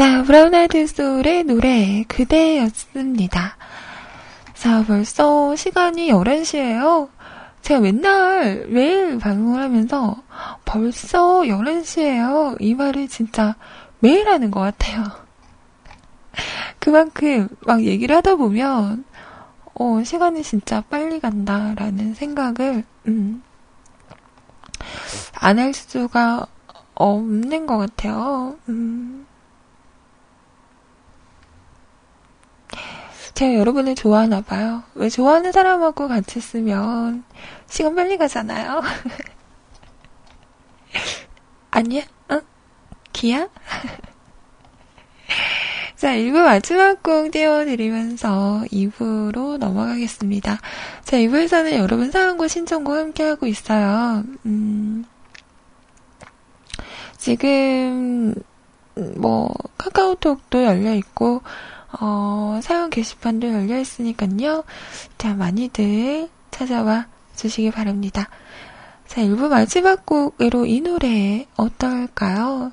자, 0.00 0.22
브라운 0.22 0.54
아이드 0.54 0.86
소울의 0.86 1.44
노래 1.44 2.04
그대였습니다. 2.08 3.58
자, 4.54 4.82
벌써 4.86 5.54
시간이 5.54 6.08
11시예요. 6.08 7.10
제가 7.60 7.80
맨날 7.80 8.66
매일 8.68 9.18
방송을 9.18 9.62
하면서 9.62 10.16
벌써 10.64 11.40
11시예요. 11.42 12.56
이 12.60 12.74
말을 12.74 13.08
진짜 13.08 13.56
매일 13.98 14.26
하는 14.26 14.50
것 14.50 14.60
같아요. 14.60 15.04
그만큼 16.78 17.48
막 17.66 17.84
얘기를 17.84 18.16
하다 18.16 18.36
보면 18.36 19.04
어, 19.74 20.02
시간이 20.02 20.42
진짜 20.42 20.80
빨리 20.88 21.20
간다라는 21.20 22.14
생각을 22.14 22.84
음, 23.06 23.42
안 25.34 25.58
할 25.58 25.74
수가 25.74 26.46
없는 26.94 27.66
것 27.66 27.76
같아요. 27.76 28.56
음. 28.70 29.19
제가 33.34 33.54
여러분을 33.54 33.94
좋아하나 33.94 34.40
봐요. 34.40 34.82
왜 34.94 35.08
좋아하는 35.08 35.52
사람하고 35.52 36.08
같이 36.08 36.40
쓰면 36.40 37.22
시간 37.68 37.94
빨리 37.94 38.18
가잖아요. 38.18 38.82
아니야? 41.70 42.02
응? 42.30 42.40
기야? 43.12 43.48
자, 45.96 46.14
1부 46.14 46.44
마지막 46.44 47.02
곡 47.02 47.30
띄워드리면서 47.30 48.64
2부로 48.72 49.58
넘어가겠습니다. 49.58 50.58
자, 51.04 51.16
2부에서는 51.18 51.74
여러분 51.74 52.10
사연과 52.10 52.48
신청곡 52.48 52.96
함께하고 52.96 53.46
있어요. 53.46 54.24
음, 54.46 55.04
지금, 57.18 58.34
뭐, 59.16 59.52
카카오톡도 59.76 60.64
열려있고, 60.64 61.42
어, 61.98 62.60
사연 62.62 62.90
게시판도 62.90 63.52
열려 63.52 63.78
있으니까요. 63.78 64.64
자, 65.18 65.34
많이들 65.34 66.28
찾아와 66.50 67.06
주시기 67.34 67.70
바랍니다. 67.70 68.28
자, 69.06 69.22
1부 69.22 69.48
마지막 69.48 70.06
곡으로 70.06 70.66
이 70.66 70.80
노래 70.80 71.46
어떨까요? 71.56 72.72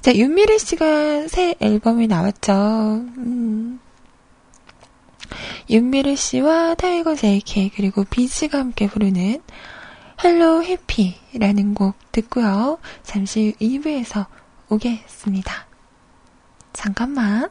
자, 0.00 0.14
윤미래 0.14 0.58
씨가 0.58 1.28
새 1.28 1.54
앨범이 1.60 2.06
나왔죠. 2.06 2.52
음. 3.18 3.78
윤미래 5.70 6.16
씨와 6.16 6.74
타이거 6.74 7.14
JK 7.14 7.70
그리고 7.76 8.04
비지가 8.04 8.58
함께 8.58 8.88
부르는 8.88 9.42
Hello 10.24 10.64
Happy라는 10.64 11.74
곡 11.74 11.94
듣고요. 12.10 12.78
잠시 13.02 13.54
2부에서 13.60 14.26
오겠습니다. 14.70 15.67
잠깐만. 16.72 17.50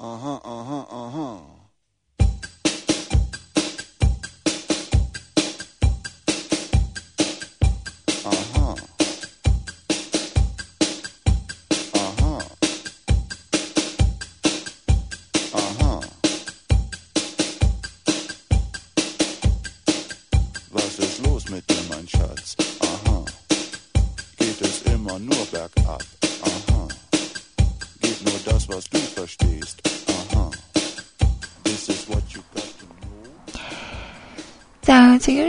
Uh-huh, 0.00 0.06
uh-huh, 0.16 0.34
uh-huh. 0.34 0.37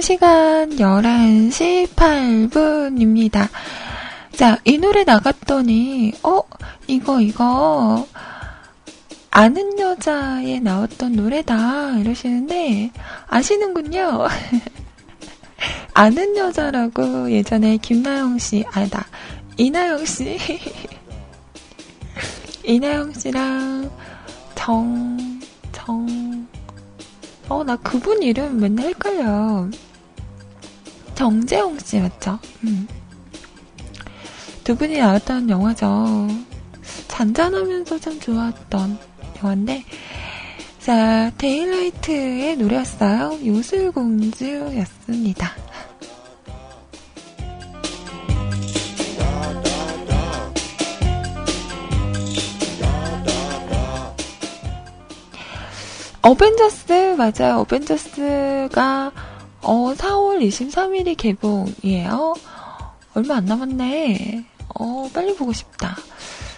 시간 0.09 0.71
11시 0.71 1.87
8분입니다. 1.89 3.47
자, 4.35 4.57
이 4.65 4.79
노래 4.79 5.03
나갔더니, 5.03 6.13
어, 6.23 6.41
이거, 6.87 7.21
이거, 7.21 8.07
아는 9.29 9.77
여자에 9.77 10.61
나왔던 10.61 11.11
노래다, 11.11 11.99
이러시는데, 11.99 12.91
아시는군요. 13.27 14.25
아는 15.93 16.35
여자라고 16.35 17.31
예전에 17.31 17.77
김나영 17.77 18.39
씨, 18.39 18.65
아니다, 18.71 19.05
이나영 19.57 20.05
씨, 20.05 20.39
이나영 22.65 23.13
씨랑 23.13 23.91
정, 24.55 25.39
정, 25.71 26.47
어, 27.47 27.63
나 27.63 27.75
그분 27.75 28.23
이름 28.23 28.59
맨날 28.59 28.87
헷갈려. 28.87 29.69
정재홍 31.19 31.77
씨 31.79 31.99
맞죠? 31.99 32.39
음. 32.63 32.87
두 34.63 34.77
분이 34.77 34.99
나왔던 34.99 35.49
영화죠. 35.49 36.29
잔잔하면서 37.09 37.99
참 37.99 38.17
좋았던 38.21 38.97
영화인데, 39.43 39.83
자, 40.79 41.29
데일라이트의 41.37 42.55
노래였어요. 42.55 43.37
요술공주였습니다. 43.45 45.51
어벤져스, 56.21 57.15
맞아요. 57.17 57.59
어벤져스가, 57.59 59.11
어, 59.61 59.93
4월 59.93 60.41
23일이 60.41 61.17
개봉이에요. 61.17 62.33
얼마 63.13 63.35
안 63.35 63.45
남았네. 63.45 64.45
어, 64.79 65.09
빨리 65.13 65.35
보고 65.35 65.51
싶다. 65.51 65.97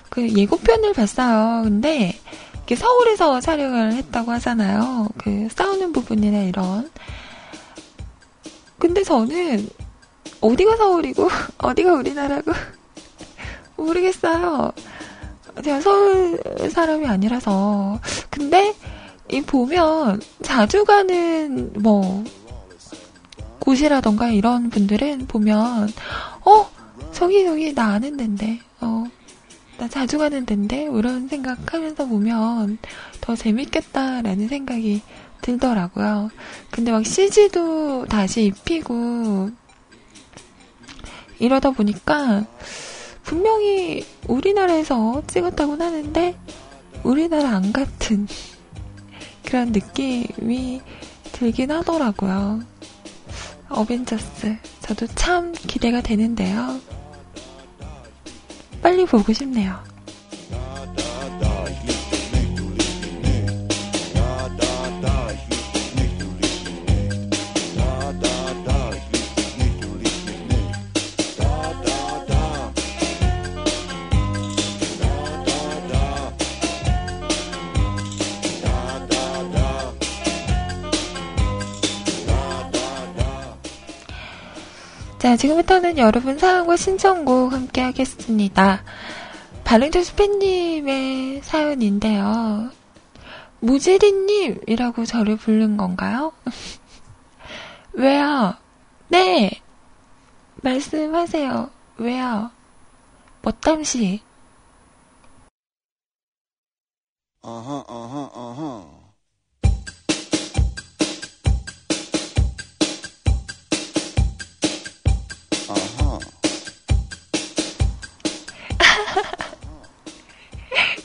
그 0.09 0.27
예고편을 0.29 0.93
봤어요. 0.93 1.63
근데, 1.63 2.19
이게 2.63 2.75
서울에서 2.75 3.39
촬영을 3.39 3.93
했다고 3.93 4.31
하잖아요. 4.33 5.09
그 5.17 5.47
싸우는 5.51 5.93
부분이나 5.93 6.43
이런. 6.43 6.89
근데 8.77 9.03
저는, 9.03 9.67
어디가 10.41 10.77
서울이고, 10.77 11.29
어디가 11.57 11.93
우리나라고, 11.93 12.51
모르겠어요. 13.77 14.71
제가 15.63 15.81
서울 15.81 16.39
사람이 16.69 17.07
아니라서. 17.07 17.99
근데, 18.29 18.75
이 19.31 19.41
보면 19.41 20.21
자주 20.43 20.83
가는 20.83 21.71
뭐 21.81 22.23
곳이라던가 23.61 24.31
이런 24.31 24.69
분들은 24.69 25.27
보면 25.27 25.89
어 26.45 26.69
저기 27.13 27.45
저기 27.45 27.73
나 27.73 27.93
아는 27.93 28.17
데인데 28.17 28.59
어 28.81 29.07
나 29.81 29.87
자주 29.87 30.19
가는 30.19 30.45
데인데 30.45 30.83
이런 30.93 31.27
생각 31.27 31.73
하면서 31.73 32.05
보면 32.05 32.77
더 33.19 33.35
재밌겠다라는 33.35 34.47
생각이 34.47 35.01
들더라고요. 35.41 36.29
근데 36.69 36.91
막 36.91 37.03
CG도 37.03 38.05
다시 38.05 38.43
입히고 38.45 39.49
이러다 41.39 41.71
보니까 41.71 42.45
분명히 43.23 44.05
우리나라에서 44.27 45.23
찍었다고는 45.25 45.83
하는데 45.83 46.37
우리나라 47.01 47.49
안 47.49 47.73
같은 47.73 48.27
그런 49.43 49.71
느낌이 49.71 50.79
들긴 51.31 51.71
하더라고요. 51.71 52.61
어벤져스. 53.73 54.57
저도 54.81 55.07
참 55.07 55.53
기대가 55.53 56.01
되는데요. 56.01 56.79
빨리 58.81 59.05
보고 59.05 59.31
싶네요. 59.31 59.90
자, 85.31 85.37
지금부터는 85.37 85.97
여러분 85.97 86.37
사연과 86.37 86.75
신청곡 86.75 87.53
함께 87.53 87.79
하겠습니다. 87.79 88.83
발렌토 89.63 90.03
스팬님의 90.03 91.41
사연인데요. 91.41 92.69
무지리님이라고 93.61 95.05
저를 95.05 95.37
부른 95.37 95.77
건가요? 95.77 96.33
왜요? 97.93 98.55
네! 99.07 99.61
말씀하세요. 100.55 101.69
왜요? 101.95 102.51
뭐땀시? 103.41 104.19
Uh-huh, 107.41 107.85
uh-huh, 107.87 108.29
uh-huh. 108.35 108.35
Uh-huh. 108.35 109.00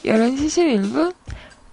11시 0.07 0.93
11분? 0.93 1.13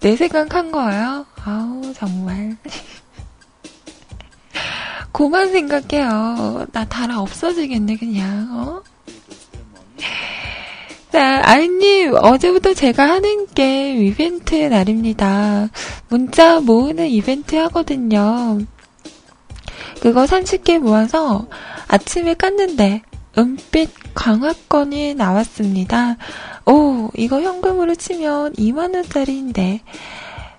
내 0.00 0.16
생각한 0.16 0.72
거예요? 0.72 1.24
아우, 1.44 1.92
정말. 1.94 2.56
고만 5.12 5.52
생각해요. 5.52 6.66
나 6.72 6.84
달아 6.84 7.20
없어지겠네, 7.20 7.96
그냥, 7.96 8.48
어? 8.52 8.82
자, 11.12 11.42
아이님, 11.44 12.14
어제부터 12.16 12.74
제가 12.74 13.08
하는 13.08 13.46
게 13.46 13.94
이벤트 13.94 14.56
날입니다. 14.56 15.68
문자 16.08 16.58
모으는 16.60 17.08
이벤트 17.08 17.54
하거든요. 17.54 18.58
그거 20.00 20.24
30개 20.24 20.80
모아서 20.80 21.46
아침에 21.86 22.34
깠는데 22.34 23.02
은빛 23.36 23.90
강화권이 24.14 25.14
나왔습니다. 25.14 26.16
오, 26.66 27.10
이거 27.16 27.40
현금으로 27.40 27.94
치면 27.94 28.52
2만원짜리인데, 28.54 29.80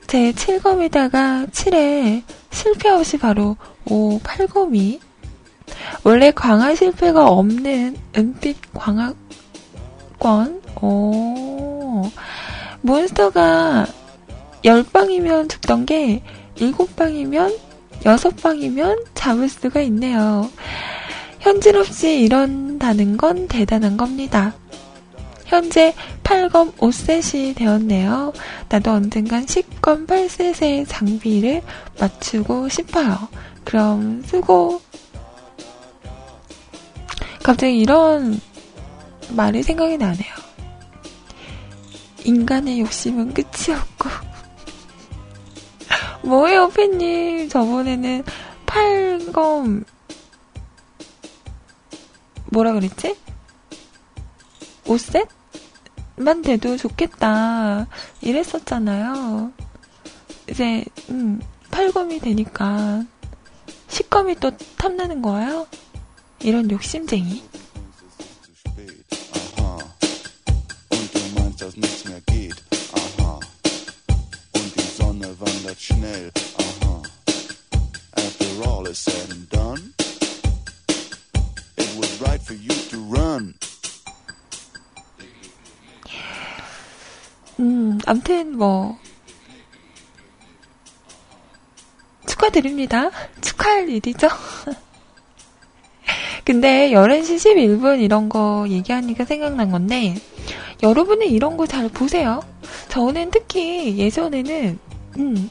제 0.08 0.32
7검에다가 0.34 1.50
7에 1.50 2.24
실패 2.52 2.90
없이 2.90 3.18
바로 3.18 3.56
오, 3.90 4.20
8검이. 4.20 5.00
원래 6.04 6.32
광화 6.32 6.76
실패가 6.76 7.28
없는 7.28 7.98
은빛 8.16 8.58
광화권, 8.74 9.16
오, 10.82 12.04
몬스터가 12.82 13.88
10방이면 14.64 15.50
죽던 15.50 15.86
게 15.86 16.22
7방이면 16.56 17.58
6방이면 18.02 19.06
잡을 19.16 19.50
수가 19.50 19.82
있네요. 19.82 20.50
현질 21.46 21.78
없이 21.78 22.22
이런다는 22.22 23.18
건 23.18 23.48
대단한 23.48 23.98
겁니다. 23.98 24.56
현재 25.46 25.93
8검 26.24 26.76
5셋이 26.78 27.56
되었네요. 27.56 28.34
나도 28.68 28.89
언젠간 28.89 29.46
10검 29.46 30.08
8셋의 30.08 30.86
장비를 30.88 31.62
맞추고 32.00 32.68
싶어요. 32.70 33.30
그럼 33.64 34.24
쓰고 34.26 34.82
갑자기 37.43 37.80
이런 37.80 38.41
말이 39.30 39.62
생각이 39.62 40.00
나네요. 40.00 40.34
인간의 42.24 42.80
욕심은 42.80 43.36
끝이 43.36 43.70
없고 43.70 44.10
뭐예요, 46.28 46.70
팬님? 46.70 47.50
저번에는 47.50 48.24
8검 48.66 49.86
뭐라 52.48 52.74
그랬지? 52.74 53.16
5셋만 54.86 56.43
돼도 56.43 56.78
좋겠다. 56.78 57.88
이랬었잖아요. 58.22 59.52
이제, 60.50 60.86
음, 61.10 61.41
8검이 61.72 62.22
되니까 62.22 63.04
10검이 63.88 64.39
또 64.39 64.52
탐나는 64.78 65.22
거예요? 65.22 65.68
이런 66.39 66.70
욕심쟁이. 66.70 67.43
was 78.96 79.95
right 82.22 82.41
for 82.43 82.55
you 82.55 82.70
to 82.89 82.97
run. 83.09 83.53
음, 87.59 87.99
암튼 88.05 88.57
뭐 88.57 88.97
축하드립니다. 92.28 93.09
축하할 93.41 93.89
일이죠. 93.89 94.28
근데 96.43 96.91
11시 96.91 97.38
11분 97.55 98.01
이런 98.01 98.30
거 98.30 98.66
얘기하니까 98.70 99.26
생각난 99.26 99.72
건데 99.72 100.16
여러분은 100.84 101.28
이런 101.28 101.57
거 101.57 101.66
잘 101.66 101.89
보세요. 101.89 102.41
저는 102.89 103.32
특히 103.32 103.97
예전에는 103.97 104.80
음, 105.18 105.49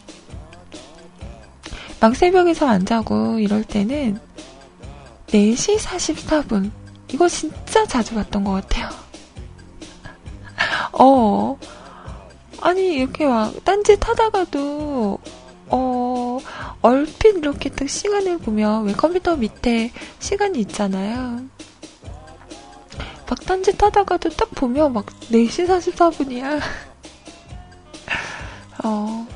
막 2.01 2.15
새벽에서 2.15 2.67
안 2.69 2.85
자고 2.87 3.39
이럴 3.39 3.65
때는 3.65 4.21
4시 5.29 5.79
44분. 5.79 6.71
이거 7.13 7.29
진짜 7.29 7.87
자주 7.87 8.15
봤던 8.15 8.45
것 8.45 8.53
같아요. 8.53 8.89
어, 10.93 11.59
아니, 12.61 12.95
이렇게 12.95 13.27
막, 13.27 13.53
딴짓 13.65 14.09
하다가도, 14.09 15.19
어, 15.69 16.39
얼핏 16.83 17.37
이렇게 17.37 17.71
딱 17.71 17.89
시간을 17.89 18.39
보면, 18.39 18.85
왜 18.85 18.93
컴퓨터 18.93 19.37
밑에 19.37 19.93
시간이 20.19 20.61
있잖아요. 20.61 21.41
막 23.29 23.41
딴짓 23.47 23.83
하다가도 23.83 24.31
딱 24.31 24.51
보면 24.51 24.93
막 24.93 25.07
4시 25.31 25.67
44분이야. 25.67 26.61
어, 28.85 29.27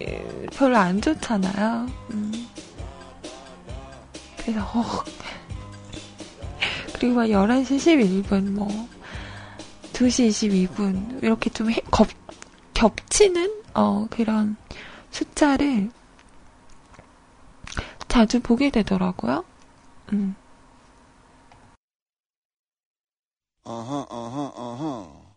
예, 0.00 0.46
별로 0.56 0.76
안 0.76 1.00
좋잖아요. 1.00 1.86
음. 2.10 2.49
그래서, 4.40 4.60
어. 4.60 5.04
그리고 6.94 7.14
막 7.16 7.30
11시 7.30 7.96
11분, 7.96 8.54
뭐, 8.54 8.88
2시 9.92 10.28
22분, 10.28 11.22
이렇게 11.22 11.50
좀 11.50 11.70
해, 11.70 11.80
겹, 11.90 12.08
겹치는, 12.74 13.62
어, 13.74 14.06
그런 14.10 14.56
숫자를 15.10 15.90
자주 18.08 18.40
보게 18.40 18.70
되더라고요. 18.70 19.44
음. 20.12 20.34
어허, 23.64 24.06
어허, 24.10 24.52
어허. 24.56 25.29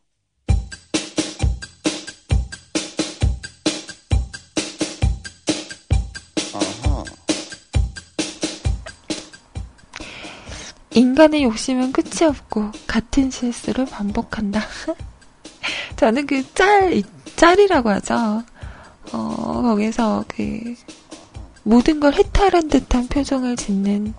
인간의 10.94 11.44
욕심은 11.44 11.91
끝이 11.91 12.28
없고 12.28 12.72
같은 12.88 13.32
실수를 13.32 13.86
반복한다. 13.86 14.62
저는 15.98 16.28
그 16.28 16.54
짤, 16.54 17.02
짤이라고 17.36 17.89
하죠. 17.89 18.44
어, 19.12 19.62
거기서 19.64 20.26
그 20.28 20.76
모든 21.64 22.00
걸 22.00 22.14
해탈한 22.14 22.68
듯한 22.68 23.08
표정을 23.08 23.56
짓는 23.56 24.14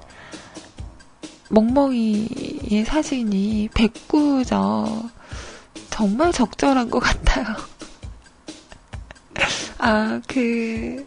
멍멍이의 1.51 2.85
사진이 2.87 3.68
백구죠. 3.75 5.11
정말 5.91 6.33
적절한 6.33 6.91
것 6.91 6.99
같아요. 6.99 7.47
아, 9.79 10.20
그, 10.27 11.07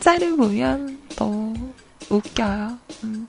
짤을 0.00 0.36
보면 0.36 0.98
너무 1.16 1.72
웃겨요. 2.08 2.78
음. 3.04 3.28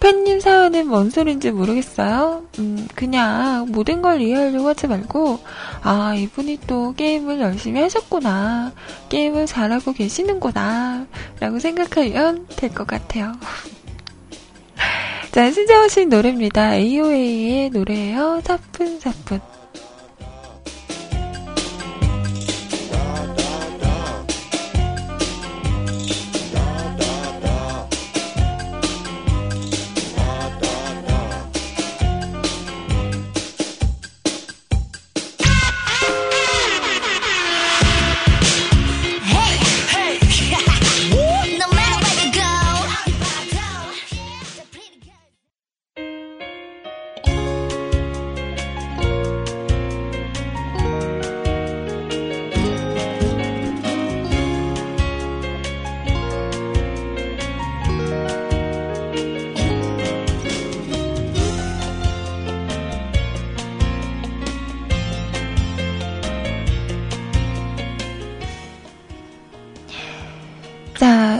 팬님 0.00 0.40
사연은 0.40 0.88
뭔 0.88 1.10
소린지 1.10 1.50
모르겠어요. 1.50 2.44
음, 2.58 2.88
그냥 2.94 3.66
모든 3.70 4.00
걸 4.00 4.20
이해하려고 4.22 4.68
하지 4.68 4.86
말고, 4.86 5.40
아, 5.82 6.14
이분이 6.14 6.60
또 6.66 6.94
게임을 6.94 7.40
열심히 7.40 7.80
하셨구나. 7.82 8.72
게임을 9.10 9.46
잘하고 9.46 9.92
계시는구나. 9.92 11.06
라고 11.40 11.58
생각하면 11.58 12.46
될 12.56 12.70
것 12.70 12.86
같아요. 12.86 13.32
자, 15.32 15.50
신청하신 15.50 16.08
노래입니다. 16.08 16.76
AOA의 16.76 17.70
노래예요. 17.70 18.40
사뿐사뿐. 18.44 19.40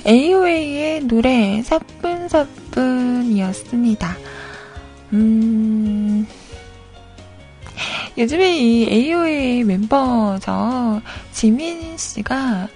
AOA의 0.09 1.07
노래 1.07 1.63
사뿐사뿐이었습니다. 1.63 4.17
음, 5.13 6.27
요즘에 8.17 8.57
이 8.57 8.89
AOA 8.91 9.65
멤버죠. 9.65 11.03
지민 11.33 11.99
씨가 11.99 12.69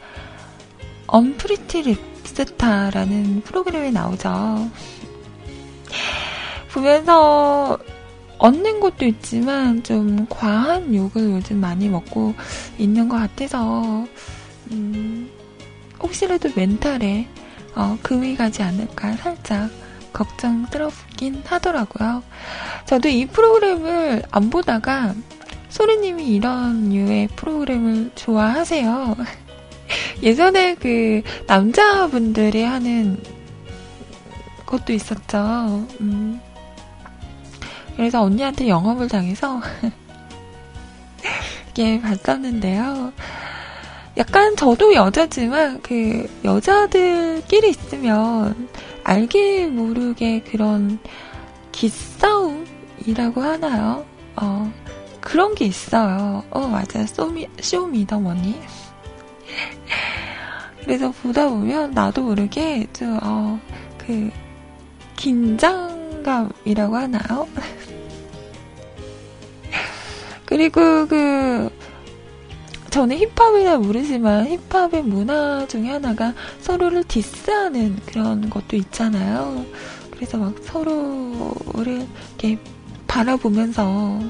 언프리티 1.06 1.80
립스타라는 1.82 3.40
프로그램에 3.40 3.90
나오죠. 3.90 4.68
보면서 6.70 7.78
얻는 8.36 8.80
것도 8.80 9.06
있지만 9.06 9.82
좀 9.82 10.26
과한 10.28 10.94
욕을 10.94 11.30
요즘 11.30 11.60
많이 11.60 11.88
먹고 11.88 12.34
있는 12.76 13.08
것 13.08 13.16
같아서 13.16 14.06
음, 14.70 15.30
혹시라도 16.02 16.50
멘탈에 16.54 17.26
어, 17.74 17.98
금이 18.02 18.36
가지 18.36 18.62
않을까 18.62 19.12
살짝 19.16 19.70
걱정스럽긴 20.12 21.42
하더라고요. 21.46 22.22
저도 22.84 23.08
이 23.08 23.26
프로그램을 23.26 24.22
안 24.30 24.50
보다가 24.50 25.14
소리님이 25.70 26.26
이런 26.26 26.90
류의 26.90 27.28
프로그램을 27.28 28.10
좋아하세요. 28.14 29.16
예전에 30.22 30.74
그 30.74 31.22
남자분들이 31.46 32.62
하는 32.62 33.18
것도 34.66 34.92
있었죠. 34.92 35.86
음. 36.00 36.40
그래서 37.96 38.22
언니한테 38.22 38.68
영업을 38.68 39.08
당해서 39.08 39.60
이게 41.70 42.00
봤었는데요. 42.00 43.12
약간 44.16 44.56
저도 44.56 44.94
여자지만 44.94 45.80
그 45.82 46.28
여자들끼리 46.44 47.70
있으면 47.70 48.68
알게 49.04 49.68
모르게 49.68 50.42
그런 50.42 50.98
기싸움이라고 51.72 53.40
하나요? 53.40 54.04
어, 54.36 54.70
그런 55.20 55.54
게 55.54 55.64
있어요. 55.64 56.44
어, 56.50 56.68
맞아요. 56.68 57.06
쇼미, 57.06 57.48
쇼미더머니. 57.60 58.60
그래서 60.84 61.10
보다 61.10 61.48
보면 61.48 61.92
나도 61.92 62.22
모르게 62.22 62.86
좀, 62.92 63.18
어, 63.22 63.58
그, 63.98 64.30
긴장감이라고 65.16 66.96
하나요? 66.96 67.48
그리고 70.44 71.06
그, 71.06 71.70
저는 72.92 73.16
힙합이라 73.16 73.78
모르지만 73.78 74.46
힙합의 74.68 75.04
문화 75.04 75.66
중에 75.66 75.88
하나가 75.88 76.34
서로를 76.60 77.02
디스하는 77.04 77.96
그런 78.04 78.50
것도 78.50 78.76
있잖아요. 78.76 79.64
그래서 80.10 80.36
막 80.36 80.54
서로를 80.62 82.06
이렇게 82.36 82.58
바라보면서 83.06 84.20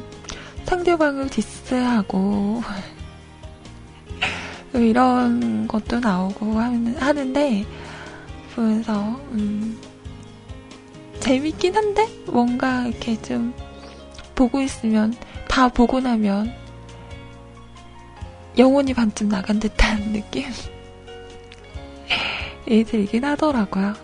상대방을 0.65 1.29
디스하고 1.29 2.63
이런 4.75 5.67
것도 5.67 5.99
나오고 5.99 6.57
하는데 7.01 7.67
보면서 8.55 9.21
음, 9.33 9.77
재밌긴 11.19 11.75
한데 11.75 12.07
뭔가 12.27 12.87
이렇게 12.87 13.21
좀 13.23 13.53
보고 14.37 14.61
있으면 14.61 15.17
다 15.49 15.67
보고 15.67 15.99
나면 15.99 16.62
영혼이 18.59 18.95
반쯤 18.95 19.29
나간 19.29 19.59
듯한 19.59 20.13
느낌? 20.13 20.45
이 22.69 22.85
들긴 22.85 23.25
하더라고요. 23.25 23.95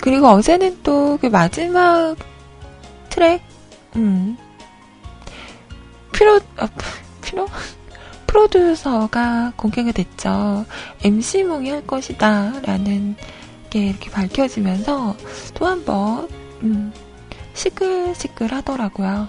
그리고 0.00 0.28
어제는 0.28 0.82
또 0.82 1.08
그 1.20 1.26
마지막 1.26 2.16
트랙, 3.10 3.42
음, 3.96 4.36
피로, 6.12 6.38
아, 6.56 6.68
피로? 7.22 7.46
프로듀서가 8.28 9.54
공개가 9.56 9.90
됐죠. 9.90 10.64
MC몽이 11.02 11.70
할 11.70 11.84
것이다. 11.86 12.60
라는 12.62 13.16
게 13.70 13.88
이렇게 13.88 14.10
밝혀지면서 14.10 15.16
또 15.54 15.66
한 15.66 15.84
번, 15.84 16.28
음, 16.62 16.92
시끌시끌 17.54 18.52
하더라고요. 18.52 19.26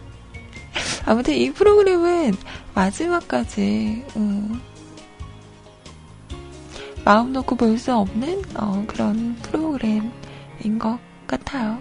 아무튼 1.04 1.34
이 1.34 1.50
프로그램은 1.52 2.34
마지막까지, 2.74 4.04
음, 4.16 4.60
마음 7.04 7.32
놓고 7.32 7.56
볼 7.56 7.78
수 7.78 7.94
없는 7.94 8.42
어, 8.56 8.84
그런 8.86 9.36
프로그램인 9.42 10.78
것 10.78 10.98
같아요. 11.26 11.78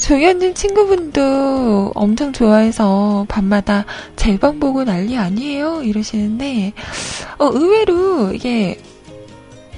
조현님 0.00 0.54
친구분도 0.54 1.92
엄청 1.94 2.32
좋아해서 2.32 3.26
밤마다 3.28 3.84
제방 4.16 4.58
보고 4.58 4.84
난리 4.84 5.16
아니에요? 5.18 5.82
이러시는데, 5.82 6.72
어, 7.38 7.50
의외로 7.52 8.32
이게 8.32 8.80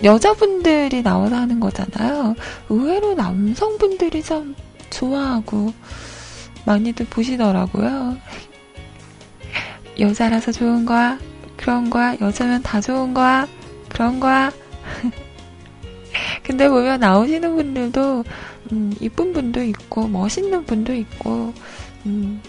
여자분들이 0.04 1.02
나와서 1.02 1.36
하는 1.36 1.58
거잖아요. 1.60 2.36
의외로 2.68 3.14
남성분들이 3.14 4.22
참 4.22 4.54
좋아하고 4.90 5.72
많이들 6.66 7.06
보시더라고요. 7.06 8.16
여자라서 9.98 10.52
좋은 10.52 10.84
거야? 10.84 11.18
그런 11.56 11.90
거야? 11.90 12.16
여자면 12.20 12.62
다 12.62 12.80
좋은 12.80 13.12
거야? 13.12 13.46
그런 13.88 14.20
거야? 14.20 14.52
근데 16.42 16.68
보면 16.68 17.00
나오시는 17.00 17.54
분들도 17.54 18.24
음, 18.72 18.94
이쁜 19.00 19.32
분도 19.32 19.62
있고 19.62 20.08
멋있는 20.08 20.64
분도 20.64 20.92
있고 20.94 21.52
음, 22.06 22.40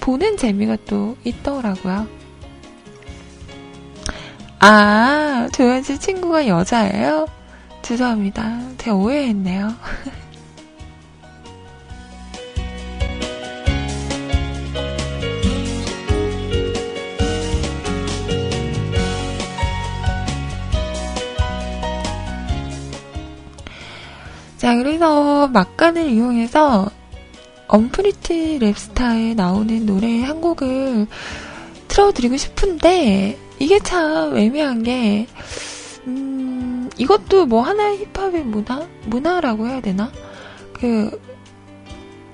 보는 0.00 0.36
재미가 0.36 0.76
또 0.86 1.16
있더라고요. 1.24 2.06
아, 4.60 5.48
조현 5.52 5.82
씨 5.82 5.98
친구가 5.98 6.48
여자예요? 6.48 7.26
죄송합니다. 7.82 8.60
제가 8.78 8.96
오해했네요. 8.96 9.72
자, 24.68 24.76
그래서 24.76 25.48
막간을 25.48 26.10
이용해서 26.10 26.90
언프리티 27.68 28.58
랩스타에 28.60 29.34
나오는 29.34 29.86
노래 29.86 30.22
한 30.22 30.42
곡을 30.42 31.06
틀어드리고 31.88 32.36
싶은데, 32.36 33.38
이게 33.60 33.78
참 33.78 34.36
애매한 34.36 34.82
게, 34.82 35.26
음, 36.06 36.90
이것도 36.98 37.46
뭐 37.46 37.62
하나의 37.62 38.08
힙합의 38.12 38.44
문화? 38.44 38.86
문화라고 39.06 39.68
해야 39.68 39.80
되나? 39.80 40.12
그, 40.74 41.18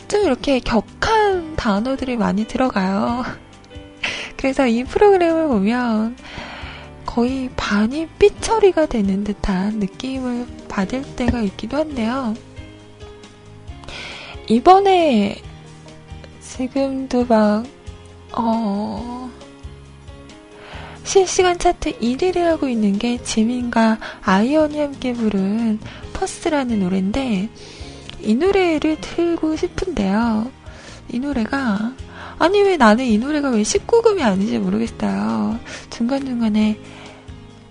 좀 0.09 0.22
이렇게 0.24 0.59
격한 0.59 1.55
단어들이 1.55 2.16
많이 2.16 2.49
들어가요. 2.49 3.24
그래서 4.37 4.66
이 4.66 4.82
프로그램을 4.82 5.47
보면, 5.47 6.16
거의 7.15 7.49
반이 7.55 8.09
삐처리가 8.19 8.87
되는 8.87 9.23
듯한 9.23 9.79
느낌을 9.79 10.49
받을 10.67 11.03
때가 11.15 11.43
있기도 11.43 11.77
한데요. 11.77 12.35
이번에 14.49 15.41
지금도 16.41 17.27
막, 17.27 17.65
어, 18.33 19.31
실시간 21.05 21.57
차트 21.57 22.01
1위를 22.01 22.39
하고 22.39 22.69
있는 22.69 22.99
게 22.99 23.23
지민과 23.23 23.99
아이언이 24.23 24.81
함께 24.81 25.12
부른 25.12 25.79
Puss라는 26.14 26.81
노래인데, 26.81 27.49
이 28.23 28.35
노래를 28.35 28.97
틀고 29.01 29.55
싶은데요. 29.55 30.51
이 31.12 31.21
노래가 31.21 31.95
아니 32.39 32.61
왜 32.62 32.77
나는 32.77 33.05
이 33.05 33.19
노래가 33.19 33.51
왜 33.51 33.62
19금이 33.62 34.21
아닌지 34.23 34.59
모르겠어요. 34.59 35.59
중간중간에 35.91 36.79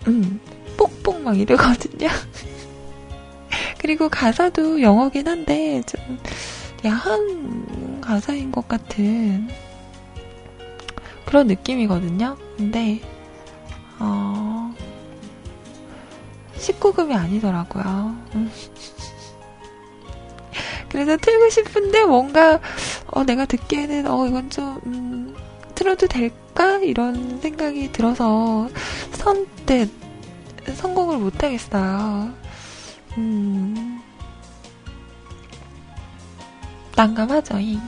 음 0.07 0.39
뽁뽁 0.77 1.21
막 1.21 1.39
이러거든요. 1.39 2.07
그리고 3.79 4.09
가사도 4.09 4.81
영어긴 4.81 5.27
한데 5.27 5.81
좀 5.85 6.19
야한 6.85 8.01
가사인 8.01 8.51
것 8.51 8.67
같은 8.67 9.47
그런 11.25 11.47
느낌이거든요. 11.47 12.37
근데 12.57 13.01
어 13.99 14.73
19금이 16.57 17.13
아니더라고요. 17.15 18.15
그래서 20.89 21.17
틀고 21.17 21.49
싶은데 21.49 22.05
뭔가 22.05 22.59
어, 23.07 23.23
내가 23.23 23.45
듣기에는 23.45 24.07
어 24.07 24.27
이건 24.27 24.49
좀 24.49 24.79
음, 24.85 25.22
틀어도 25.75 26.07
될까 26.07 26.77
이런 26.77 27.39
생각이 27.41 27.91
들어서 27.91 28.69
선뜻 29.11 29.89
성공을 30.75 31.17
못 31.17 31.43
하겠어요. 31.43 32.33
음, 33.17 34.01
난감하죠. 36.95 37.59
이. 37.59 37.79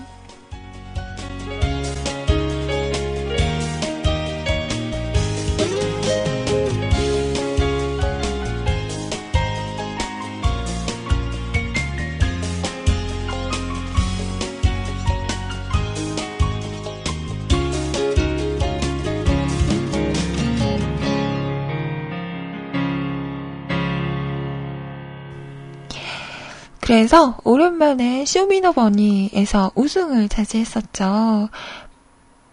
그래서 26.86 27.36
오랜만에 27.44 28.26
쇼미더머니에서 28.26 29.72
우승을 29.74 30.30
차지했었죠. 30.30 31.50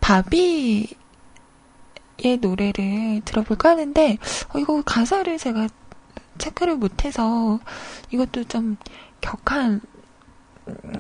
바비의 0.01 0.89
노래를 2.41 3.21
들어볼까 3.27 3.71
하는데 3.73 4.17
어, 4.55 4.59
이거 4.59 4.81
가사를 4.87 5.37
제가 5.37 5.69
체크를 6.39 6.77
못해서 6.77 7.61
이것도 8.11 8.45
좀 8.45 8.79
격한 9.21 9.83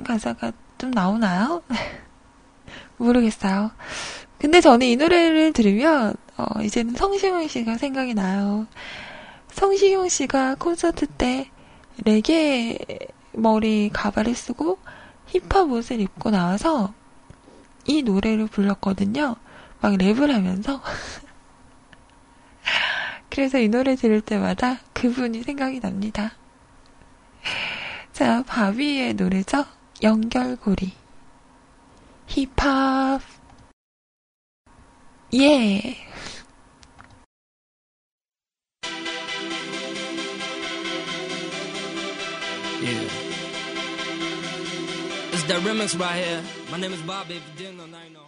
가사가 0.04 0.52
좀 0.76 0.90
나오나요? 0.90 1.62
모르겠어요. 2.98 3.70
근데 4.36 4.60
저는 4.60 4.86
이 4.86 4.96
노래를 4.96 5.54
들으면 5.54 6.16
어, 6.36 6.60
이제는 6.60 6.96
성시용 6.96 7.48
씨가 7.48 7.78
생각이 7.78 8.12
나요. 8.12 8.66
성시용 9.52 10.10
씨가 10.10 10.56
콘서트 10.56 11.06
때 11.06 11.50
레게 12.04 12.78
머리 13.32 13.90
가발을 13.92 14.34
쓰고 14.34 14.78
힙합 15.26 15.70
옷을 15.70 16.00
입고 16.00 16.30
나와서 16.30 16.92
이 17.86 18.02
노래를 18.02 18.46
불렀거든요. 18.46 19.36
막 19.80 19.92
랩을 19.94 20.30
하면서. 20.30 20.80
그래서 23.30 23.58
이 23.58 23.68
노래 23.68 23.96
들을 23.96 24.20
때마다 24.20 24.78
그분이 24.92 25.42
생각이 25.42 25.80
납니다. 25.80 26.32
자, 28.12 28.44
바비의 28.46 29.14
노래죠. 29.14 29.64
연결고리. 30.02 30.92
힙합. 32.26 33.20
예. 35.34 35.96
Yeah. 42.82 43.21
That 45.52 45.60
remix 45.68 46.00
right 46.00 46.16
here. 46.16 46.40
My 46.70 46.78
name 46.78 46.94
is 46.94 47.02
Bobby. 47.02 47.36
If 47.36 47.42
you 47.46 47.54
didn't 47.58 47.76
know, 47.76 47.84
now 47.84 48.00
you 48.00 48.14
know. 48.14 48.22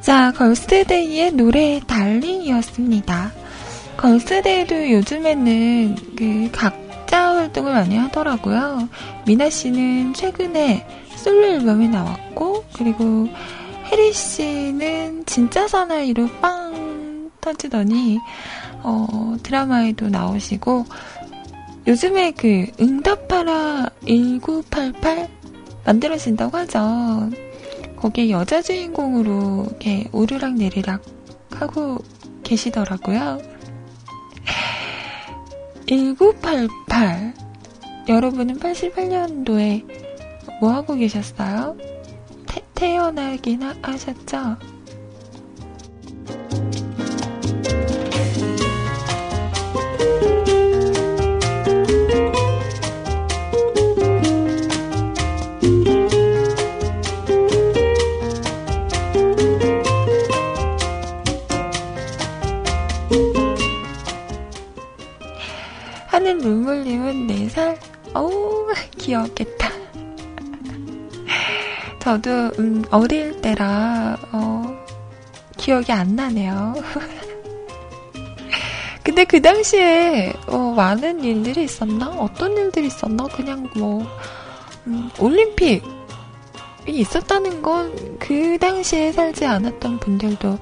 자, 0.00 0.32
걸스데이의 0.32 1.34
노래 1.34 1.80
달링이었습니다. 1.86 3.32
걸스데이도 3.98 4.90
요즘에는 4.90 5.94
그 6.16 6.50
각자 6.50 7.36
활동을 7.36 7.72
많이 7.72 7.96
하더라고요. 7.98 8.88
미나 9.26 9.48
씨는 9.48 10.14
최근에 10.14 10.84
솔로 11.14 11.46
앨범이 11.46 11.86
나왔고, 11.86 12.64
그리고 12.72 13.28
혜리 13.92 14.10
씨는 14.14 15.26
진짜 15.26 15.68
사나이로 15.68 16.26
빵 16.40 17.30
터지더니, 17.42 18.18
어, 18.82 19.36
드라마에도 19.42 20.08
나오시고, 20.08 20.86
요즘에 21.86 22.30
그 22.30 22.66
응답하라 22.80 23.90
1988 24.06 25.28
만들어진다고 25.84 26.56
하죠. 26.56 27.28
거기에 27.96 28.30
여자 28.30 28.62
주인공으로 28.62 29.66
이렇게 29.68 30.08
오르락 30.12 30.54
내리락 30.54 31.02
하고 31.50 31.98
계시더라고요. 32.44 33.42
1988. 35.86 37.34
여러분은 38.08 38.58
88년도에 38.58 39.84
뭐 40.60 40.72
하고 40.72 40.94
계셨어요? 40.94 41.76
태, 42.82 42.88
태어나긴 42.88 43.62
하, 43.62 43.76
하셨죠? 43.80 44.56
하는 66.08 66.38
눈물님은 66.38 67.28
4살? 67.28 67.78
어우, 68.12 68.66
귀엽겠다. 68.98 69.71
저도, 72.02 72.30
음, 72.58 72.84
어릴 72.90 73.40
때라, 73.40 74.16
어, 74.32 74.76
기억이 75.56 75.92
안 75.92 76.16
나네요. 76.16 76.74
근데 79.04 79.24
그 79.24 79.40
당시에, 79.40 80.32
어, 80.48 80.74
많은 80.76 81.22
일들이 81.22 81.62
있었나? 81.62 82.08
어떤 82.10 82.56
일들이 82.56 82.88
있었나? 82.88 83.24
그냥 83.28 83.68
뭐, 83.76 84.04
음, 84.88 85.08
올림픽이 85.20 85.80
있었다는 86.86 87.62
건 87.62 87.92
그 88.18 88.58
당시에 88.58 89.12
살지 89.12 89.46
않았던 89.46 90.00
분들도, 90.00 90.58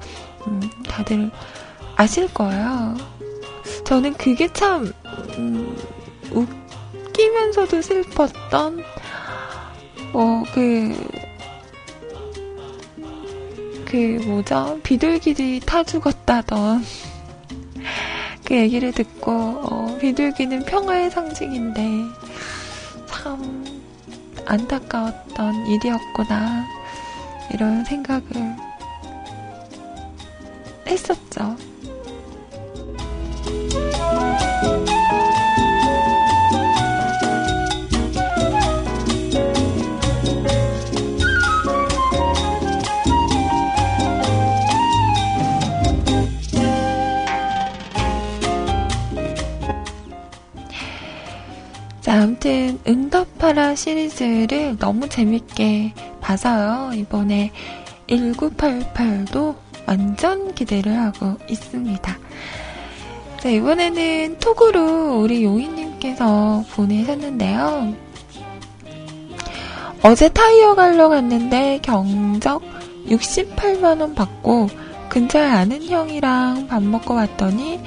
음, 0.46 0.60
다들 0.88 1.30
아실 1.96 2.32
거예요. 2.34 2.96
저는 3.84 4.12
그게 4.14 4.46
참, 4.52 4.92
음, 5.38 5.74
웃기면서도 6.32 7.80
슬펐던, 7.80 8.84
뭐, 10.12 10.42
그, 10.54 10.94
그, 13.90 13.96
뭐죠? 14.24 14.78
비둘기들이 14.84 15.58
타 15.66 15.82
죽었다던, 15.82 16.84
그 18.44 18.54
얘기를 18.54 18.92
듣고, 18.92 19.32
어, 19.32 19.98
비둘기는 20.00 20.64
평화의 20.64 21.10
상징인데, 21.10 21.82
참, 23.08 23.64
안타까웠던 24.46 25.66
일이었구나, 25.66 26.66
이런 27.52 27.84
생각을 27.84 28.56
했었죠. 30.86 31.56
아무튼 52.20 52.78
응답하라 52.86 53.74
시리즈를 53.74 54.76
너무 54.78 55.08
재밌게 55.08 55.94
봐서요. 56.20 56.92
이번에 56.92 57.50
1988도 58.08 59.56
완전 59.86 60.54
기대를 60.54 60.98
하고 60.98 61.38
있습니다. 61.48 62.18
자, 63.38 63.48
이번에는 63.48 64.38
톡으로 64.38 65.18
우리 65.20 65.44
용인님께서 65.44 66.62
보내셨는데요. 66.72 67.94
어제 70.02 70.28
타이어 70.28 70.74
갈러 70.74 71.08
갔는데 71.08 71.80
경적 71.82 72.62
68만원 73.08 74.14
받고 74.14 74.68
근처에 75.08 75.42
아는 75.42 75.82
형이랑 75.82 76.66
밥 76.68 76.82
먹고 76.82 77.14
왔더니 77.14 77.80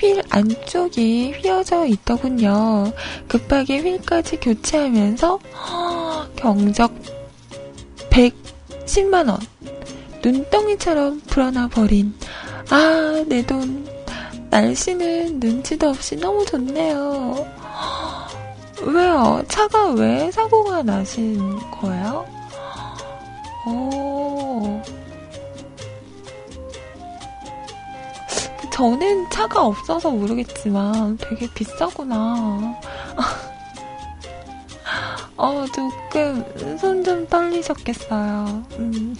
휠 0.00 0.22
안쪽이 0.30 1.32
휘어져 1.32 1.84
있더군요. 1.86 2.90
급하게 3.28 3.78
휠까지 3.80 4.38
교체하면서 4.40 5.36
허, 5.36 6.26
경적 6.36 6.92
110만원. 8.08 9.38
눈덩이처럼 10.22 11.20
불어나 11.26 11.68
버린 11.68 12.14
아, 12.70 13.24
내 13.26 13.44
돈. 13.44 13.86
날씨는 14.50 15.38
눈치도 15.38 15.90
없이 15.90 16.16
너무 16.16 16.44
좋네요. 16.46 17.46
왜요? 18.82 19.42
차가 19.48 19.90
왜 19.90 20.30
사고가 20.30 20.82
나신 20.82 21.38
거예요? 21.70 22.26
오. 23.68 24.82
저는 28.72 29.28
차가 29.30 29.64
없어서 29.66 30.10
모르겠지만 30.10 31.18
되게 31.18 31.48
비싸구나. 31.52 32.78
어, 35.36 35.64
조금 35.74 36.78
손 36.78 37.02
좀 37.04 37.26
떨리셨겠어요. 37.26 38.62
음. 38.78 39.16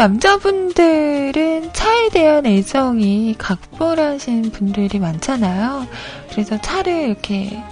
남자분들은 0.00 1.74
차에 1.74 2.08
대한 2.08 2.46
애정이 2.46 3.34
각별하신 3.36 4.50
분들이 4.50 4.98
많잖아요. 4.98 5.86
그래서 6.30 6.58
차를 6.58 7.08
이렇게 7.10 7.62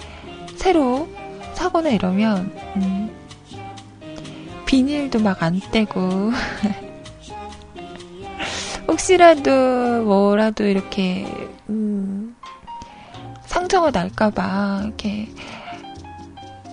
새로 0.55 1.09
사거나 1.55 1.89
이러면 1.89 2.55
음, 2.75 3.09
비닐도 4.67 5.17
막 5.21 5.41
안 5.41 5.59
떼고 5.71 6.31
혹시라도 8.87 10.03
뭐라도 10.03 10.67
이렇게 10.67 11.25
음, 11.67 12.35
상처가 13.47 13.89
날까봐 13.89 14.81
이렇게 14.83 15.29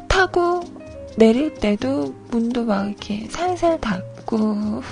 타고 0.07 0.61
내릴 1.17 1.55
때도 1.55 2.15
문도 2.29 2.67
막 2.67 2.89
이렇게 2.89 3.27
살살 3.31 3.81
닫고 3.81 4.83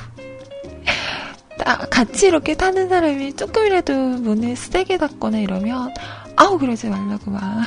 같이 1.90 2.26
이렇게 2.26 2.54
타는 2.54 2.88
사람이 2.88 3.34
조금이라도 3.34 3.94
문을 3.94 4.56
세게 4.56 4.98
닫거나 4.98 5.38
이러면 5.38 5.92
아우 6.36 6.58
그러지 6.58 6.88
말라고 6.88 7.30
막 7.30 7.42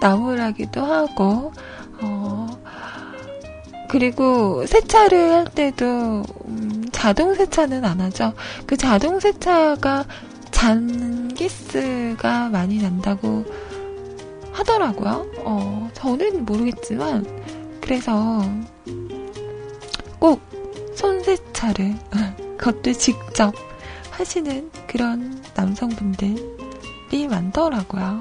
나무라기도 0.00 0.84
하고 0.84 1.52
어 2.00 2.46
그리고 3.88 4.66
세차를 4.66 5.32
할 5.32 5.44
때도 5.44 6.22
음, 6.46 6.88
자동 6.92 7.34
세차는 7.34 7.84
안 7.84 8.00
하죠. 8.00 8.32
그 8.66 8.76
자동 8.76 9.20
세차가 9.20 10.06
잔기스가 10.50 12.48
많이 12.48 12.80
난다고 12.80 13.44
하더라고요. 14.52 15.26
어 15.44 15.90
저는 15.92 16.46
모르겠지만 16.46 17.26
그래서 17.82 18.42
꼭 20.18 20.40
손세차를 20.94 21.94
그것도 22.58 22.92
직접 22.92 23.54
하시는 24.10 24.70
그런 24.86 25.42
남성분들이 25.54 27.28
많더라고요. 27.28 28.20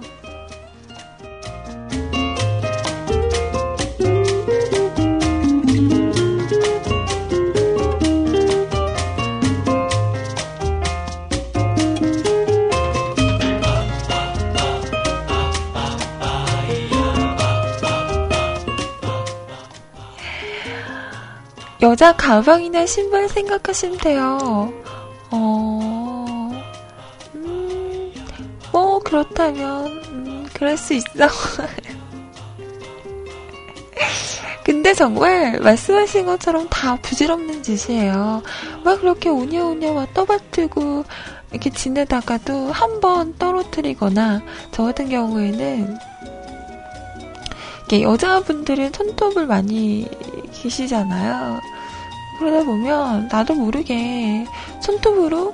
여자 21.82 22.16
가방이나 22.16 22.86
신발 22.86 23.28
생각하시면 23.28 23.98
돼요. 23.98 24.72
어, 25.32 26.52
음, 27.36 28.14
뭐, 28.72 29.00
그렇다면, 29.00 29.86
음, 30.12 30.48
그럴 30.54 30.78
수 30.78 30.94
있어. 30.94 31.08
근데 34.64 34.94
정말 34.94 35.60
말씀하신 35.60 36.26
것처럼 36.28 36.68
다 36.70 36.96
부질없는 37.02 37.64
짓이에요. 37.64 38.44
막 38.84 39.00
그렇게 39.02 39.30
오냐오냐 39.30 39.92
막 39.94 40.14
떠받들고 40.14 41.04
이렇게 41.52 41.70
지내다가도 41.72 42.72
한 42.72 43.02
번 43.02 43.36
떨어뜨리거나 43.40 44.42
저 44.72 44.84
같은 44.84 45.10
경우에는 45.10 45.98
여자분들은 48.00 48.94
손톱을 48.94 49.48
많이 49.48 50.08
기시잖아요. 50.54 51.60
그러다 52.40 52.64
보면 52.64 53.28
나도 53.32 53.56
모르게 53.56 54.46
손톱으로 54.82 55.54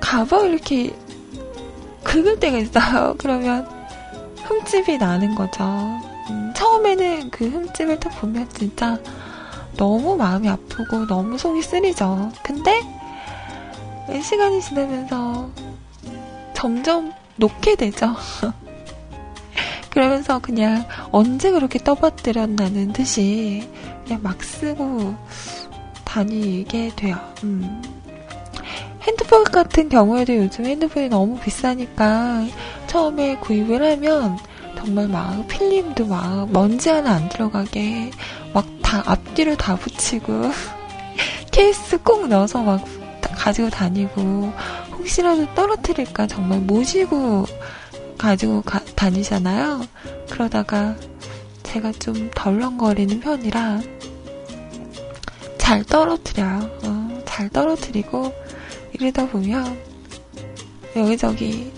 가방을 0.00 0.54
이렇게 0.54 0.94
긁을 2.02 2.40
때가 2.40 2.58
있어요. 2.58 3.14
그러면 3.18 3.68
흠집이 4.44 4.98
나는 4.98 5.34
거죠. 5.34 5.64
음, 6.30 6.52
처음에는 6.54 7.30
그 7.30 7.48
흠집을 7.48 8.00
딱 8.00 8.10
보면 8.20 8.48
진짜 8.50 8.98
너무 9.76 10.16
마음이 10.16 10.48
아프고 10.48 11.06
너무 11.06 11.36
속이 11.36 11.62
쓰리죠. 11.62 12.32
근데 12.42 12.80
시간이 14.22 14.62
지나면서 14.62 15.50
점점 16.54 17.12
녹게 17.36 17.76
되죠. 17.76 18.14
그러면서 19.96 20.38
그냥 20.38 20.84
언제 21.10 21.50
그렇게 21.50 21.78
떠받들었나는 21.78 22.92
듯이 22.92 23.66
그냥 24.04 24.22
막 24.22 24.42
쓰고 24.42 25.14
다니게 26.04 26.92
돼요. 26.94 27.16
음. 27.44 27.82
핸드폰 29.02 29.44
같은 29.44 29.88
경우에도 29.88 30.36
요즘 30.36 30.66
핸드폰이 30.66 31.08
너무 31.08 31.38
비싸니까 31.38 32.44
처음에 32.86 33.36
구입을 33.36 33.82
하면 33.92 34.36
정말 34.76 35.08
막 35.08 35.46
필름도 35.48 36.06
막 36.06 36.52
먼지 36.52 36.90
하나 36.90 37.12
안 37.14 37.28
들어가게 37.28 38.10
막 38.52 38.76
다 38.86 39.02
앞뒤로 39.04 39.56
다 39.56 39.74
붙이고 39.74 40.52
케이스 41.50 42.00
꼭 42.02 42.28
넣어서 42.28 42.62
막 42.62 42.84
가지고 43.20 43.68
다니고 43.68 44.52
혹시라도 44.92 45.44
떨어뜨릴까 45.54 46.28
정말 46.28 46.60
모시고 46.60 47.46
가지고 48.16 48.62
가, 48.62 48.80
다니잖아요. 48.94 49.82
그러다가 50.30 50.96
제가 51.62 51.92
좀 51.92 52.30
덜렁거리는 52.34 53.20
편이라 53.20 53.80
잘 55.58 55.82
떨어뜨려요. 55.84 56.70
어, 56.84 57.22
잘 57.24 57.48
떨어뜨리고 57.48 58.32
이러다 58.92 59.26
보면 59.28 59.78
여기저기 60.94 61.72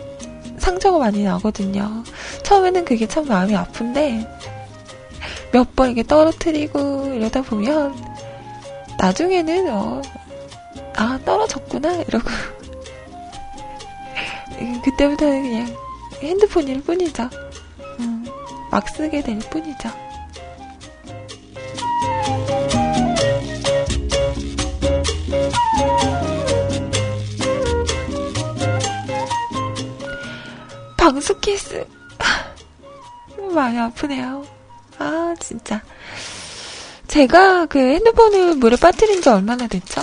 상처가 0.59 0.99
많이 0.99 1.25
나거든요. 1.25 2.05
처음에는 2.43 2.85
그게 2.85 3.07
참 3.07 3.27
마음이 3.27 3.57
아픈데 3.57 4.37
몇 5.53 5.75
번 5.75 5.89
이렇게 5.89 6.03
떨어뜨리고 6.03 7.15
이러다 7.15 7.41
보면 7.43 7.97
나중에는 8.99 9.71
어, 9.73 10.03
아 10.97 11.19
떨어졌구나 11.25 12.03
이러고 12.03 12.29
그때부터는 14.85 15.43
그냥 15.43 15.77
핸드폰일 16.23 16.83
뿐이죠. 16.83 17.29
음, 18.01 18.25
막 18.71 18.89
쓰게 18.89 19.23
될 19.23 19.39
뿐이죠. 19.39 19.89
방수 30.97 31.41
케이스. 31.41 31.87
많이 33.55 33.79
아프네요. 33.79 34.45
아, 34.99 35.35
진짜. 35.41 35.83
제가 37.07 37.67
그 37.67 37.79
핸드폰을 37.79 38.57
물에 38.57 38.77
빠뜨린 38.77 39.23
지 39.23 39.29
얼마나 39.31 39.67
됐죠? 39.67 40.03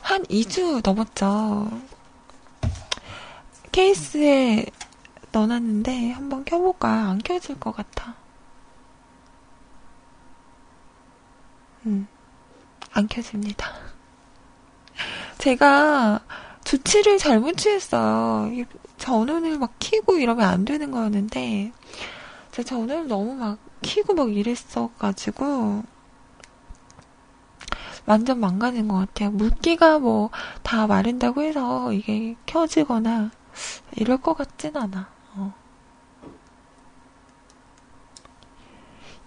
한 0.00 0.22
2주 0.24 0.80
넘었죠. 0.84 1.68
케이스에 3.74 4.66
넣어놨는데 5.32 6.12
한번 6.12 6.44
켜볼까? 6.44 6.88
안 6.88 7.18
켜질 7.18 7.58
것 7.58 7.74
같아. 7.74 8.14
음, 11.84 12.06
안 12.92 13.08
켜집니다. 13.08 13.66
제가 15.38 16.20
조치를 16.62 17.18
잘못 17.18 17.56
취했어요. 17.56 18.64
전원을 18.96 19.58
막 19.58 19.74
키고 19.80 20.18
이러면 20.18 20.48
안 20.48 20.64
되는 20.64 20.92
거였는데, 20.92 21.72
제가 22.52 22.68
전원을 22.68 23.08
너무 23.08 23.34
막 23.34 23.58
키고 23.82 24.14
막 24.14 24.32
이랬어가지고, 24.32 25.82
완전 28.06 28.38
망가진 28.38 28.86
것 28.86 28.98
같아요. 28.98 29.32
물기가 29.32 29.98
뭐 29.98 30.30
다 30.62 30.86
마른다고 30.86 31.42
해서 31.42 31.92
이게 31.92 32.36
켜지거나 32.46 33.30
이럴 33.96 34.18
것 34.18 34.34
같진 34.34 34.76
않아. 34.76 35.08
어. 35.34 35.54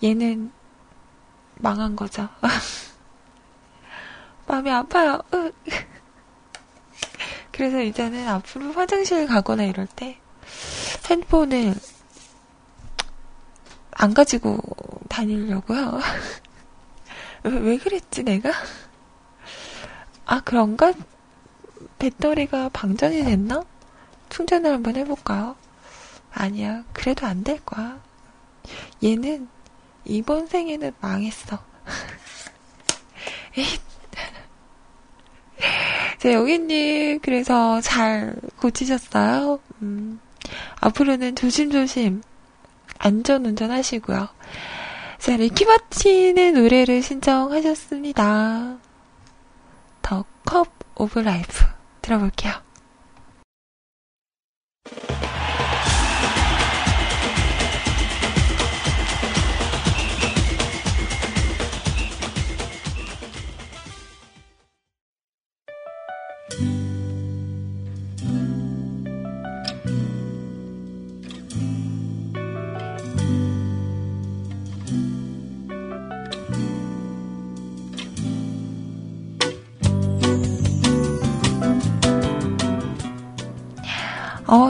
얘는 0.04 0.52
망한 1.56 1.96
거죠. 1.96 2.30
마음이 4.48 4.70
아파요. 4.72 5.20
그래서 7.52 7.82
이제는 7.82 8.28
앞으로 8.28 8.72
화장실 8.74 9.26
가거나 9.26 9.64
이럴 9.64 9.88
때 9.88 10.20
핸드폰을 11.10 11.74
안 13.92 14.14
가지고 14.14 14.60
다니려고요. 15.10 16.00
왜 17.44 17.78
그랬지, 17.78 18.24
내가? 18.24 18.52
아, 20.26 20.42
그런가? 20.42 20.94
배터리가 21.98 22.70
방전이 22.70 23.24
됐나? 23.24 23.64
충전을 24.30 24.72
한번 24.74 24.96
해볼까요? 24.96 25.56
아니야. 26.34 26.84
그래도 26.94 27.26
안 27.26 27.44
될 27.44 27.60
거야. 27.66 28.00
얘는 29.04 29.48
이번 30.06 30.48
생에는 30.48 30.92
망했어. 31.02 31.60
제 36.20 36.34
여기님, 36.34 37.20
그래서 37.22 37.80
잘 37.82 38.36
고치셨어요? 38.60 39.60
음, 39.82 40.20
앞으로는 40.80 41.36
조심조심 41.36 42.22
안전 43.00 43.46
운전하시고요. 43.46 44.28
자, 45.20 45.36
리키마틴의 45.38 46.52
노래를 46.54 47.02
신청하셨습니다. 47.02 48.78
The 50.02 50.26
Cup 50.46 50.70
of 50.96 51.20
Life 51.20 51.66
들어볼게요. 52.02 52.54
어, 54.96 55.37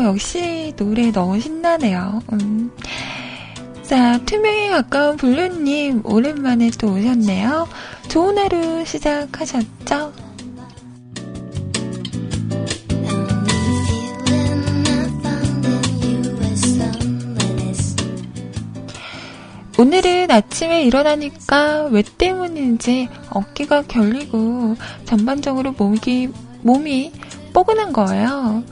역시 0.07 0.73
노래 0.77 1.11
너무 1.11 1.37
신나네요. 1.37 2.21
음. 2.31 2.71
자, 3.83 4.17
투명에 4.25 4.69
가까운 4.69 5.17
블루님, 5.17 6.03
오랜만에 6.05 6.71
또 6.79 6.93
오셨네요. 6.93 7.67
좋은 8.07 8.37
하루 8.37 8.85
시작하셨죠? 8.85 10.13
오늘은 19.77 20.31
아침에 20.31 20.83
일어나니까 20.83 21.89
왜 21.91 22.01
때문인지 22.01 23.09
어깨가 23.29 23.83
결리고 23.83 24.77
전반적으로 25.05 25.73
몸이, 25.73 26.29
몸이 26.61 27.11
뻐근한 27.51 27.91
거예요. 27.91 28.63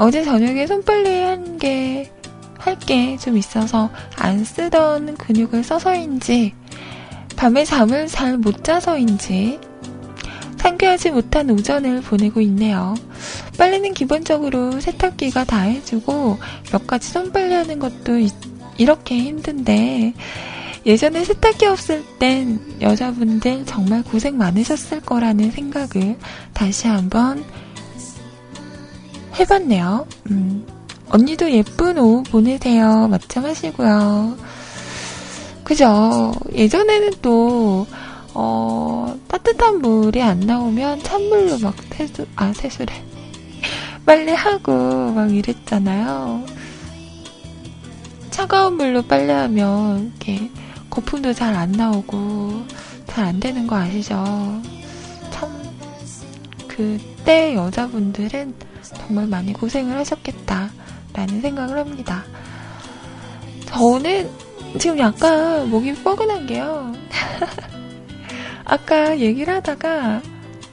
어제 0.00 0.24
저녁에 0.24 0.66
손빨래 0.66 1.24
한 1.24 1.58
게, 1.58 2.10
할 2.58 2.78
게 2.78 3.16
좀 3.18 3.36
있어서 3.36 3.90
안 4.16 4.44
쓰던 4.44 5.16
근육을 5.16 5.62
써서인지, 5.62 6.54
밤에 7.36 7.64
잠을 7.64 8.06
잘 8.06 8.38
못 8.38 8.64
자서인지, 8.64 9.60
상쾌하지 10.56 11.10
못한 11.10 11.50
오전을 11.50 12.00
보내고 12.02 12.40
있네요. 12.42 12.94
빨래는 13.58 13.92
기본적으로 13.94 14.80
세탁기가 14.80 15.44
다 15.44 15.60
해주고, 15.60 16.38
몇 16.72 16.86
가지 16.86 17.10
손빨래 17.10 17.54
하는 17.56 17.78
것도 17.78 18.18
이, 18.18 18.30
이렇게 18.78 19.18
힘든데, 19.18 20.14
예전에 20.86 21.24
세탁기 21.24 21.66
없을 21.66 22.02
땐 22.18 22.58
여자분들 22.80 23.66
정말 23.66 24.02
고생 24.02 24.38
많으셨을 24.38 25.00
거라는 25.00 25.50
생각을 25.50 26.16
다시 26.54 26.88
한번 26.88 27.44
해봤네요. 29.40 30.06
음, 30.30 30.66
언니도 31.10 31.50
예쁜 31.52 31.98
오후 31.98 32.22
보내세요. 32.24 33.08
맞참 33.08 33.44
하시고요. 33.44 34.36
그죠? 35.64 36.32
예전에는 36.52 37.10
또, 37.22 37.86
어, 38.34 39.14
따뜻한 39.28 39.80
물이 39.80 40.22
안 40.22 40.40
나오면 40.40 41.02
찬물로 41.02 41.58
막 41.60 41.74
세수, 41.94 42.26
아, 42.36 42.52
세수래. 42.52 42.92
빨래하고 44.06 45.12
막 45.12 45.32
이랬잖아요. 45.34 46.44
차가운 48.30 48.74
물로 48.76 49.02
빨래하면 49.02 50.12
이렇게 50.18 50.50
거품도 50.88 51.32
잘 51.34 51.54
안 51.54 51.72
나오고 51.72 52.64
잘 53.06 53.24
안 53.26 53.40
되는 53.40 53.66
거 53.66 53.76
아시죠? 53.76 54.14
참, 55.30 55.50
그때 56.68 57.54
여자분들은 57.54 58.54
정말 58.96 59.26
많이 59.26 59.52
고생을 59.52 59.96
하셨겠다라는 59.96 61.40
생각을 61.42 61.78
합니다. 61.78 62.24
저는 63.66 64.30
지금 64.78 64.98
약간 64.98 65.68
목이 65.70 65.94
뻐근한 65.94 66.46
게요. 66.46 66.92
아까 68.64 69.18
얘기를 69.18 69.52
하다가 69.54 70.22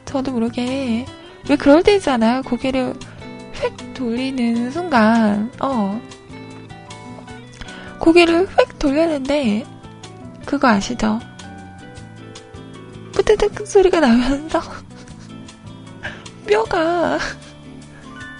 저도 0.05 0.31
모르게 0.31 1.05
왜 1.49 1.55
그럴 1.55 1.83
때 1.83 1.95
있잖아요. 1.95 2.41
고개를 2.43 2.93
휙 3.53 3.93
돌리는 3.93 4.69
순간, 4.71 5.51
어. 5.59 5.99
고개를 7.99 8.45
휙 8.47 8.77
돌렸는데, 8.77 9.65
그거 10.45 10.67
아시죠? 10.67 11.19
뿌뜨득 13.13 13.65
소리가 13.65 13.99
나면서, 13.99 14.61
뼈가 16.47 17.17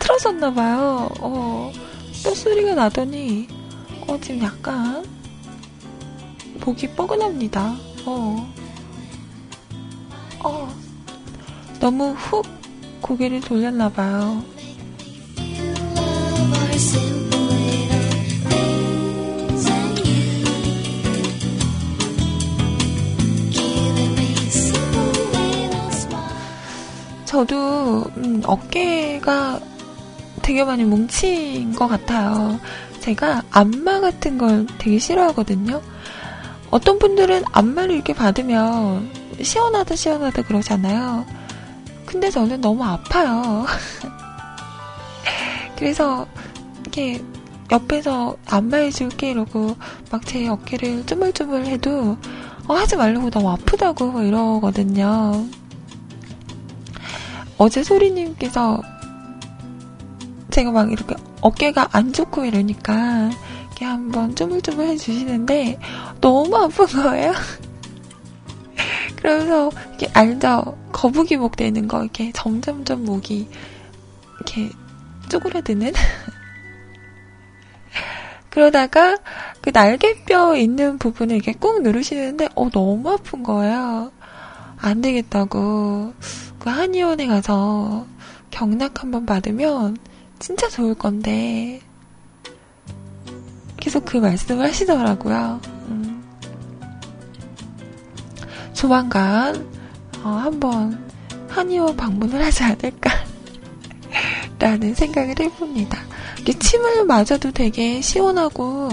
틀어졌나봐요. 0.08 1.10
어, 1.20 1.72
또 2.24 2.34
소리가 2.34 2.76
나더니, 2.76 3.48
어, 4.08 4.18
지금 4.22 4.42
약간, 4.42 5.06
목이 6.66 6.88
뻐근합니다. 6.92 7.76
어, 8.06 8.54
어, 10.46 10.70
너무 11.82 12.14
훅 12.14 12.46
고개를 13.02 13.42
돌렸나봐요. 13.42 14.44
저도 27.26 28.06
음, 28.16 28.42
어깨가 28.46 29.60
되게 30.48 30.64
많이 30.64 30.86
뭉친 30.86 31.74
것 31.74 31.90
같아요. 31.90 32.58
제가 33.02 33.44
안마 33.52 34.00
같은 34.00 34.38
걸 34.38 34.66
되게 34.78 34.98
싫어하거든요. 34.98 35.82
어떤 36.72 37.00
분들은 37.00 37.44
안마를 37.52 37.94
이렇게 37.96 38.14
받으면 38.14 39.12
시원하다 39.42 39.98
시원하다 39.98 40.44
그러잖아요. 40.44 41.26
근데 42.06 42.30
저는 42.30 42.62
너무 42.62 42.82
아파요. 42.86 43.66
그래서 45.78 46.26
이렇게 46.80 47.22
옆에서 47.70 48.38
안마해줄게 48.46 49.32
이러고 49.32 49.76
막 50.12 50.24
제 50.24 50.48
어깨를 50.48 51.06
쪼물쪼물 51.06 51.66
해도 51.66 52.16
어, 52.70 52.74
하지 52.74 52.96
말라고 52.96 53.30
너무 53.32 53.52
아프다고 53.52 54.22
이러거든요. 54.22 55.46
어제 57.58 57.84
소리님께서 57.84 58.82
제가 60.58 60.72
막 60.72 60.92
이렇게 60.92 61.14
어깨가 61.42 61.90
안 61.92 62.12
좋고 62.12 62.46
이러니까 62.46 63.30
이렇게 63.68 63.86
한번 63.86 64.34
쪼물쪼물 64.34 64.88
해주시는데 64.88 65.80
너무 66.20 66.58
아픈 66.58 66.88
거예요. 66.88 67.32
그러면서 69.18 69.70
이렇게 69.90 70.10
알죠? 70.16 70.76
거북이 70.92 71.38
목 71.38 71.58
되는 71.58 71.88
거 71.88 72.02
이렇게 72.02 72.32
점점점 72.32 73.06
목이 73.06 73.48
이렇게 74.38 74.72
쪼그라드는 75.30 75.94
그러다가 78.50 79.16
그 79.62 79.70
날개뼈 79.72 80.56
있는 80.56 80.98
부분을 80.98 81.36
이렇게 81.36 81.54
꾹 81.54 81.84
누르시는데 81.84 82.50
어 82.56 82.68
너무 82.72 83.12
아픈 83.12 83.44
거예요. 83.44 84.12
안 84.80 85.02
되겠다고 85.02 86.14
그 86.58 86.70
한의원에 86.72 87.28
가서 87.28 88.08
경락 88.50 89.04
한번 89.04 89.28
받으면 89.28 89.98
진짜 90.40 90.70
좋을 90.70 90.94
건데 90.96 91.82
계속 93.78 94.06
그 94.06 94.18
말씀을 94.18 94.66
하시더라고요. 94.66 95.60
음. 95.90 96.24
조만간 98.74 99.68
어, 100.24 100.30
한번 100.30 101.06
한의원 101.48 101.96
방문을 101.96 102.44
하지 102.44 102.64
않을까 102.64 103.12
라는 104.60 104.94
생각을 104.94 105.36
해봅니다. 105.40 106.08
침을 106.60 107.06
맞아도 107.06 107.52
되게 107.52 108.02
시원하고 108.02 108.90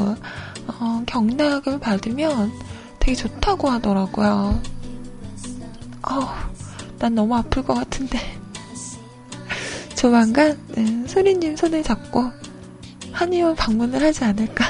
어, 0.66 1.02
경락을 1.06 1.78
받으면 1.78 2.52
되게 2.98 3.14
좋다고 3.14 3.68
하더라고요. 3.68 4.60
어우, 6.02 6.26
난 6.98 7.14
너무 7.14 7.36
아플 7.36 7.62
것 7.62 7.74
같은데. 7.74 8.43
조만간 10.04 10.58
네, 10.74 10.84
소리님 11.06 11.56
손을 11.56 11.82
잡고 11.82 12.30
한의원 13.10 13.56
방문을 13.56 14.02
하지 14.02 14.22
않을까. 14.22 14.62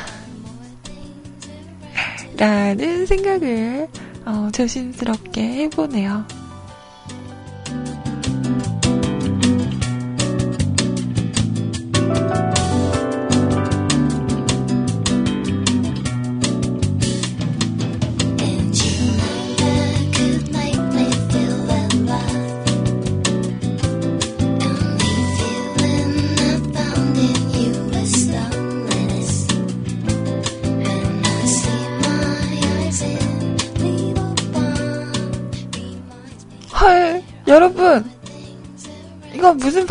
라는 2.38 3.04
생각을 3.04 3.88
어, 4.26 4.48
조심스럽게 4.52 5.42
해보네요. 5.42 6.24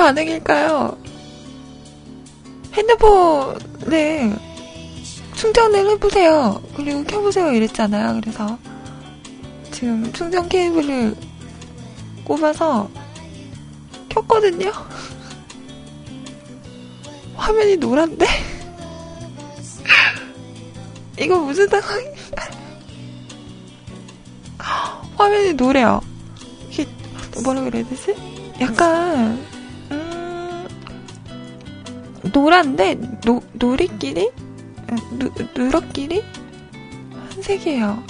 반응일까요? 0.03 0.97
핸드폰에 2.73 4.35
충전을 5.33 5.91
해보세요. 5.91 6.61
그리고 6.75 7.05
켜보세요. 7.05 7.53
이랬잖아요. 7.53 8.19
그래서 8.19 8.57
지금 9.71 10.11
충전 10.11 10.49
케이블을 10.49 11.15
꼽아서 12.25 12.89
켰거든요. 14.09 14.73
화면이 17.37 17.77
노란데? 17.77 18.25
이거 21.17 21.39
무슨 21.39 21.69
상황인가? 21.69 22.49
화면이 25.15 25.53
노래요. 25.53 26.01
뭐라 27.41 27.61
그래야 27.61 27.87
되지? 27.87 28.13
약간 28.59 29.15
음, 29.15 29.52
노란데 32.31 32.95
노, 33.25 33.41
누리끼리? 33.53 34.31
누, 35.17 35.31
누르끼리? 35.55 36.23
한색이에요. 37.29 38.03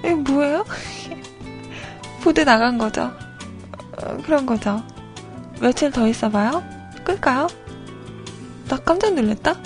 이게 0.00 0.14
뭐예요? 0.14 0.64
보드 2.22 2.40
나간 2.40 2.78
거죠? 2.78 3.12
어, 4.02 4.16
그런 4.24 4.46
거죠. 4.46 4.82
며칠 5.60 5.90
더 5.90 6.08
있어봐요? 6.08 6.62
끌까요? 7.04 7.46
나 8.68 8.76
깜짝 8.78 9.14
놀랐다? 9.14 9.60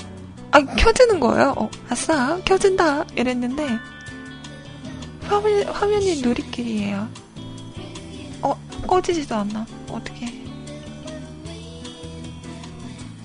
아, 0.53 0.61
켜지는 0.61 1.21
거예요. 1.21 1.55
어, 1.57 1.71
아싸, 1.89 2.39
켜진다. 2.45 3.05
이랬는데, 3.15 3.79
화면, 5.23 5.69
화면이 5.69 6.23
누리끼리예요. 6.23 7.09
꺼지지도 8.87 9.37
않나. 9.37 9.67
어떻게? 9.91 10.27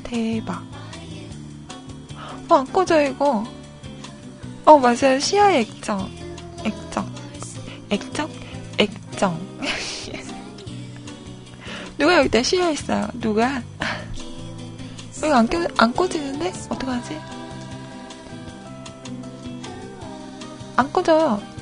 대박. 0.05 0.63
어, 2.47 2.55
안 2.55 2.71
꺼져, 2.71 3.01
이거. 3.01 3.43
어, 4.63 4.77
맞아요. 4.77 5.19
시야 5.19 5.51
액정. 5.51 6.09
액정. 6.63 7.11
액정? 7.89 8.29
액정. 8.77 9.55
누가 11.97 12.19
여기다 12.19 12.43
시야 12.43 12.69
있어요? 12.69 13.07
누가? 13.15 13.61
여기 15.23 15.33
안, 15.33 15.47
껴, 15.47 15.67
안 15.77 15.93
꺼지는데? 15.93 16.53
어떡하지? 16.69 17.19
안 20.77 20.91
꺼져요. 20.91 21.54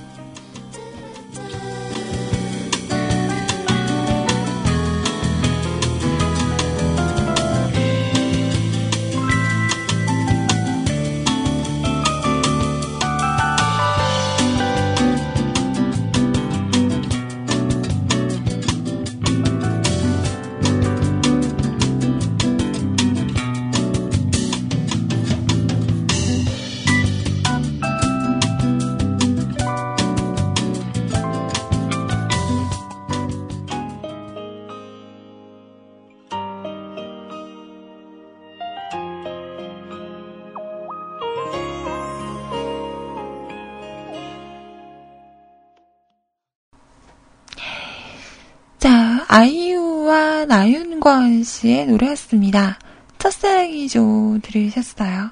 나윤권 50.45 51.43
씨의 51.43 51.87
노래였습니다. 51.87 52.79
첫사랑이죠 53.17 54.39
들으셨어요. 54.41 55.31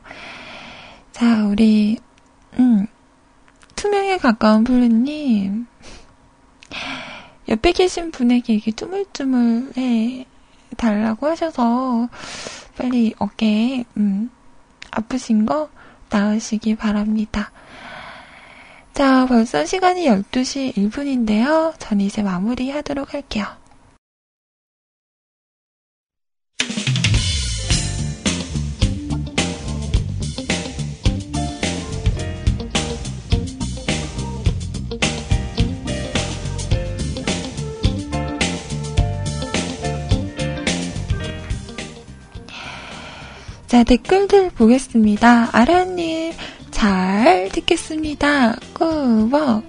자, 1.11 1.45
우리 1.45 1.97
음, 2.57 2.87
투명에 3.75 4.17
가까운 4.17 4.63
블루님 4.63 5.67
옆에 7.49 7.71
계신 7.73 8.11
분에게 8.11 8.53
이게 8.53 8.71
쭈물쭈물 8.71 9.73
해 9.77 10.25
달라고 10.77 11.27
하셔서 11.27 12.07
빨리 12.77 13.13
어깨에 13.17 13.83
음, 13.97 14.29
아프신 14.91 15.45
거 15.45 15.69
나으시기 16.09 16.75
바랍니다. 16.75 17.51
자, 18.93 19.25
벌써 19.25 19.65
시간이 19.65 20.05
12시 20.05 20.75
1분인데요. 20.75 21.73
전 21.79 22.01
이제 22.01 22.21
마무리 22.21 22.69
하도록 22.71 23.13
할게요. 23.13 23.60
자, 43.71 43.85
댓글들 43.85 44.49
보겠습니다. 44.49 45.47
아라님, 45.53 46.33
잘 46.71 47.47
듣겠습니다. 47.53 48.57
꾸벅. 48.73 49.63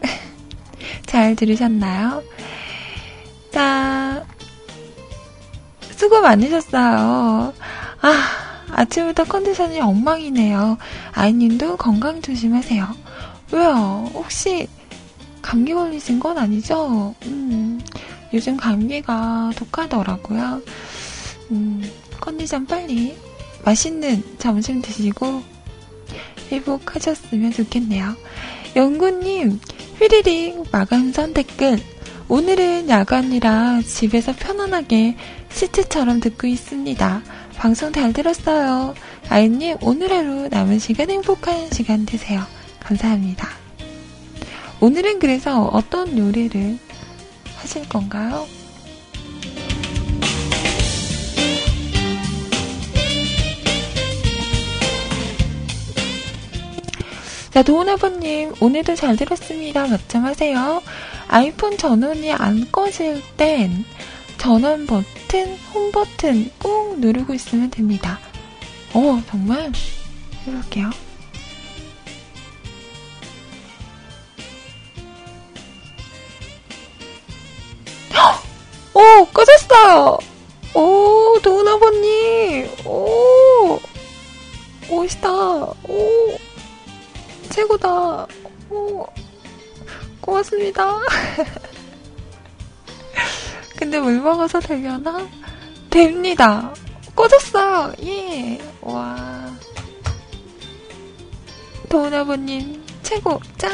잘 1.07 1.37
들으셨나요? 1.37 2.25
자, 3.53 4.27
수고 5.93 6.21
많으셨어요. 6.21 7.55
아, 8.01 8.13
아침부터 8.73 9.23
컨디션이 9.23 9.81
엉망이네요. 9.81 10.79
아이님도 11.13 11.77
건강 11.77 12.21
조심하세요. 12.21 12.85
왜요? 13.53 14.11
혹시 14.15 14.67
감기 15.43 15.75
걸리신 15.75 16.19
건 16.19 16.39
아니죠? 16.39 17.15
음, 17.27 17.81
요즘 18.35 18.57
감기가 18.57 19.53
독하더라고요. 19.55 20.61
음, 21.53 21.89
컨디션 22.21 22.67
빨리 22.67 23.17
맛있는 23.65 24.23
점심 24.39 24.83
드시고 24.83 25.43
회복하셨으면 26.51 27.53
좋겠네요. 27.53 28.17
영구님, 28.77 29.61
휘리릭 29.99 30.65
마감선 30.71 31.35
댓글. 31.35 31.79
오늘은 32.29 32.89
야간이라 32.89 33.83
집에서 33.83 34.33
편안하게 34.35 35.17
시트처럼 35.51 36.21
듣고 36.21 36.47
있습니다. 36.47 37.23
방송 37.57 37.93
잘 37.93 38.13
들었어요. 38.13 38.95
아이님, 39.29 39.77
오늘 39.83 40.11
하루 40.11 40.49
남은 40.49 40.79
시간 40.79 41.11
행복한 41.11 41.71
시간 41.71 42.07
되세요. 42.07 42.43
감사합니다. 42.81 43.49
오늘은 44.81 45.19
그래서 45.21 45.67
어떤 45.67 46.19
요리를 46.19 46.79
하실 47.57 47.89
건가요? 47.89 48.47
자, 57.53 57.63
도훈아버님, 57.63 58.55
오늘도 58.61 58.95
잘 58.95 59.15
들었습니다. 59.17 59.87
맞점 59.87 60.25
하세요. 60.25 60.83
아이폰 61.29 61.77
전원이 61.77 62.33
안 62.33 62.71
꺼질 62.73 63.23
땐 63.37 63.85
전원 64.39 64.87
버튼, 64.87 65.59
홈 65.75 65.93
버튼 65.93 66.51
꾹 66.59 66.99
누르고 66.99 67.35
있으면 67.35 67.71
됩니다. 67.71 68.19
어, 68.95 69.23
정말? 69.29 69.71
해볼게요. 70.47 70.91
오, 78.95 79.25
꺼졌어요! 79.27 80.19
오, 80.75 81.39
도훈아버님! 81.43 82.71
오! 82.87 83.79
멋있다! 84.91 85.31
오! 85.31 86.52
최고다! 87.53 88.27
오! 88.71 89.07
고맙습니다. 90.23 91.01
근데 93.77 94.01
물 94.01 94.21
먹어서 94.21 94.59
되려나? 94.59 95.29
됩니다. 95.91 96.73
꺼졌어요. 97.15 97.93
예. 98.05 98.59
와. 98.81 99.55
도훈아버님, 101.91 102.83
최고, 103.03 103.39
짱! 103.59 103.71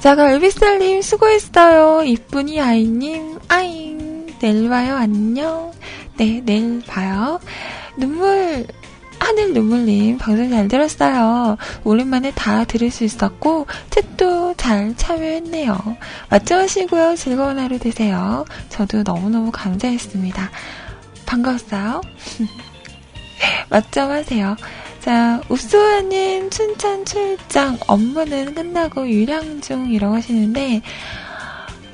자, 0.00 0.14
갈비살님 0.14 1.02
수고했어요. 1.02 2.04
이쁜이 2.04 2.60
아이님, 2.60 3.38
아잉. 3.48 4.26
내일 4.38 4.68
봐요, 4.68 4.94
안녕. 4.94 5.72
네, 6.16 6.40
내일 6.44 6.80
봐요. 6.86 7.40
눈물, 7.96 8.64
하늘 9.18 9.52
눈물님, 9.52 10.18
방송 10.18 10.50
잘 10.50 10.68
들었어요. 10.68 11.56
오랜만에 11.82 12.30
다 12.30 12.62
들을 12.64 12.92
수 12.92 13.02
있었고, 13.02 13.66
책도 13.90 14.54
잘 14.56 14.94
참여했네요. 14.96 15.76
맞점하시고요. 16.30 17.16
즐거운 17.16 17.58
하루 17.58 17.80
되세요. 17.80 18.44
저도 18.68 19.02
너무너무 19.02 19.50
감사했습니다. 19.50 20.50
반가웠어요. 21.26 22.00
맞점하세요. 23.70 24.56
자, 25.00 25.40
읍소아님 25.50 26.50
춘천 26.50 27.04
출장 27.04 27.78
업무는 27.86 28.54
끝나고 28.54 29.08
유량 29.08 29.60
중이라고 29.60 30.14
하시는데, 30.16 30.82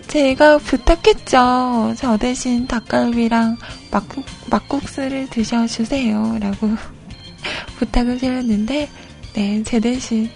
제가 0.08 0.58
부탁했죠. 0.58 1.94
저 1.96 2.16
대신 2.18 2.66
닭갈비랑 2.66 3.56
막국, 3.90 4.24
막국수를 4.50 5.28
드셔주세요. 5.30 6.38
라고 6.40 6.70
부탁을 7.78 8.18
드렸는데, 8.18 8.88
네, 9.34 9.62
제 9.64 9.80
대신 9.80 10.30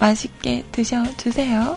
맛있게 0.00 0.64
드셔주세요. 0.72 1.76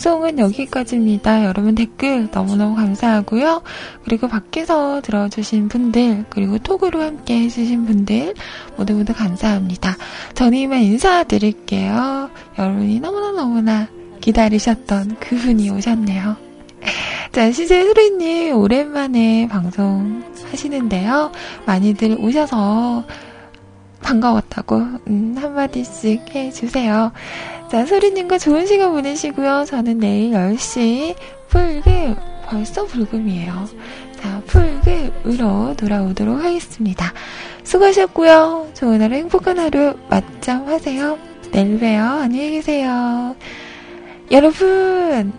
방송은 0.00 0.38
여기까지입니다. 0.38 1.44
여러분 1.44 1.74
댓글 1.74 2.30
너무너무 2.32 2.74
감사하고요. 2.74 3.60
그리고 4.02 4.28
밖에서 4.28 5.02
들어주신 5.02 5.68
분들, 5.68 6.24
그리고 6.30 6.56
톡으로 6.56 7.02
함께 7.02 7.42
해주신 7.42 7.84
분들, 7.84 8.32
모두 8.78 8.94
모두 8.94 9.12
감사합니다. 9.12 9.98
저는 10.32 10.56
이만 10.56 10.80
인사드릴게요. 10.80 12.30
여러분이 12.58 12.98
너무너무나 13.00 13.88
기다리셨던 14.22 15.16
그분이 15.20 15.68
오셨네요. 15.68 16.34
자, 17.32 17.52
시제 17.52 17.84
수리님, 17.84 18.56
오랜만에 18.56 19.48
방송 19.48 20.24
하시는데요. 20.50 21.30
많이들 21.66 22.16
오셔서 22.18 23.04
반가웠다고, 24.00 24.76
음, 25.08 25.34
한마디씩 25.36 26.34
해주세요. 26.34 27.12
자, 27.70 27.86
소리님과 27.86 28.38
좋은 28.38 28.66
시간 28.66 28.90
보내시고요. 28.90 29.64
저는 29.64 29.98
내일 29.98 30.32
10시 30.32 31.14
풀급, 31.46 32.16
벌써 32.46 32.84
불금이에요. 32.84 33.68
자, 34.20 34.42
풀급으로 34.46 35.76
돌아오도록 35.76 36.42
하겠습니다. 36.42 37.12
수고하셨고요. 37.62 38.72
좋은 38.74 39.00
하루, 39.00 39.14
행복한 39.14 39.60
하루, 39.60 39.94
맞점 40.08 40.66
하세요. 40.66 41.16
내일 41.52 41.78
봬요. 41.78 42.02
안녕히 42.02 42.50
계세요. 42.50 43.36
여러분, 44.32 45.32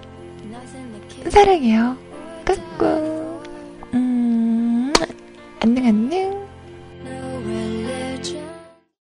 사랑해요. 1.29 1.97
까꿍. 2.45 3.41
음, 3.93 4.93
안녕, 5.59 5.85
안녕. 5.85 6.50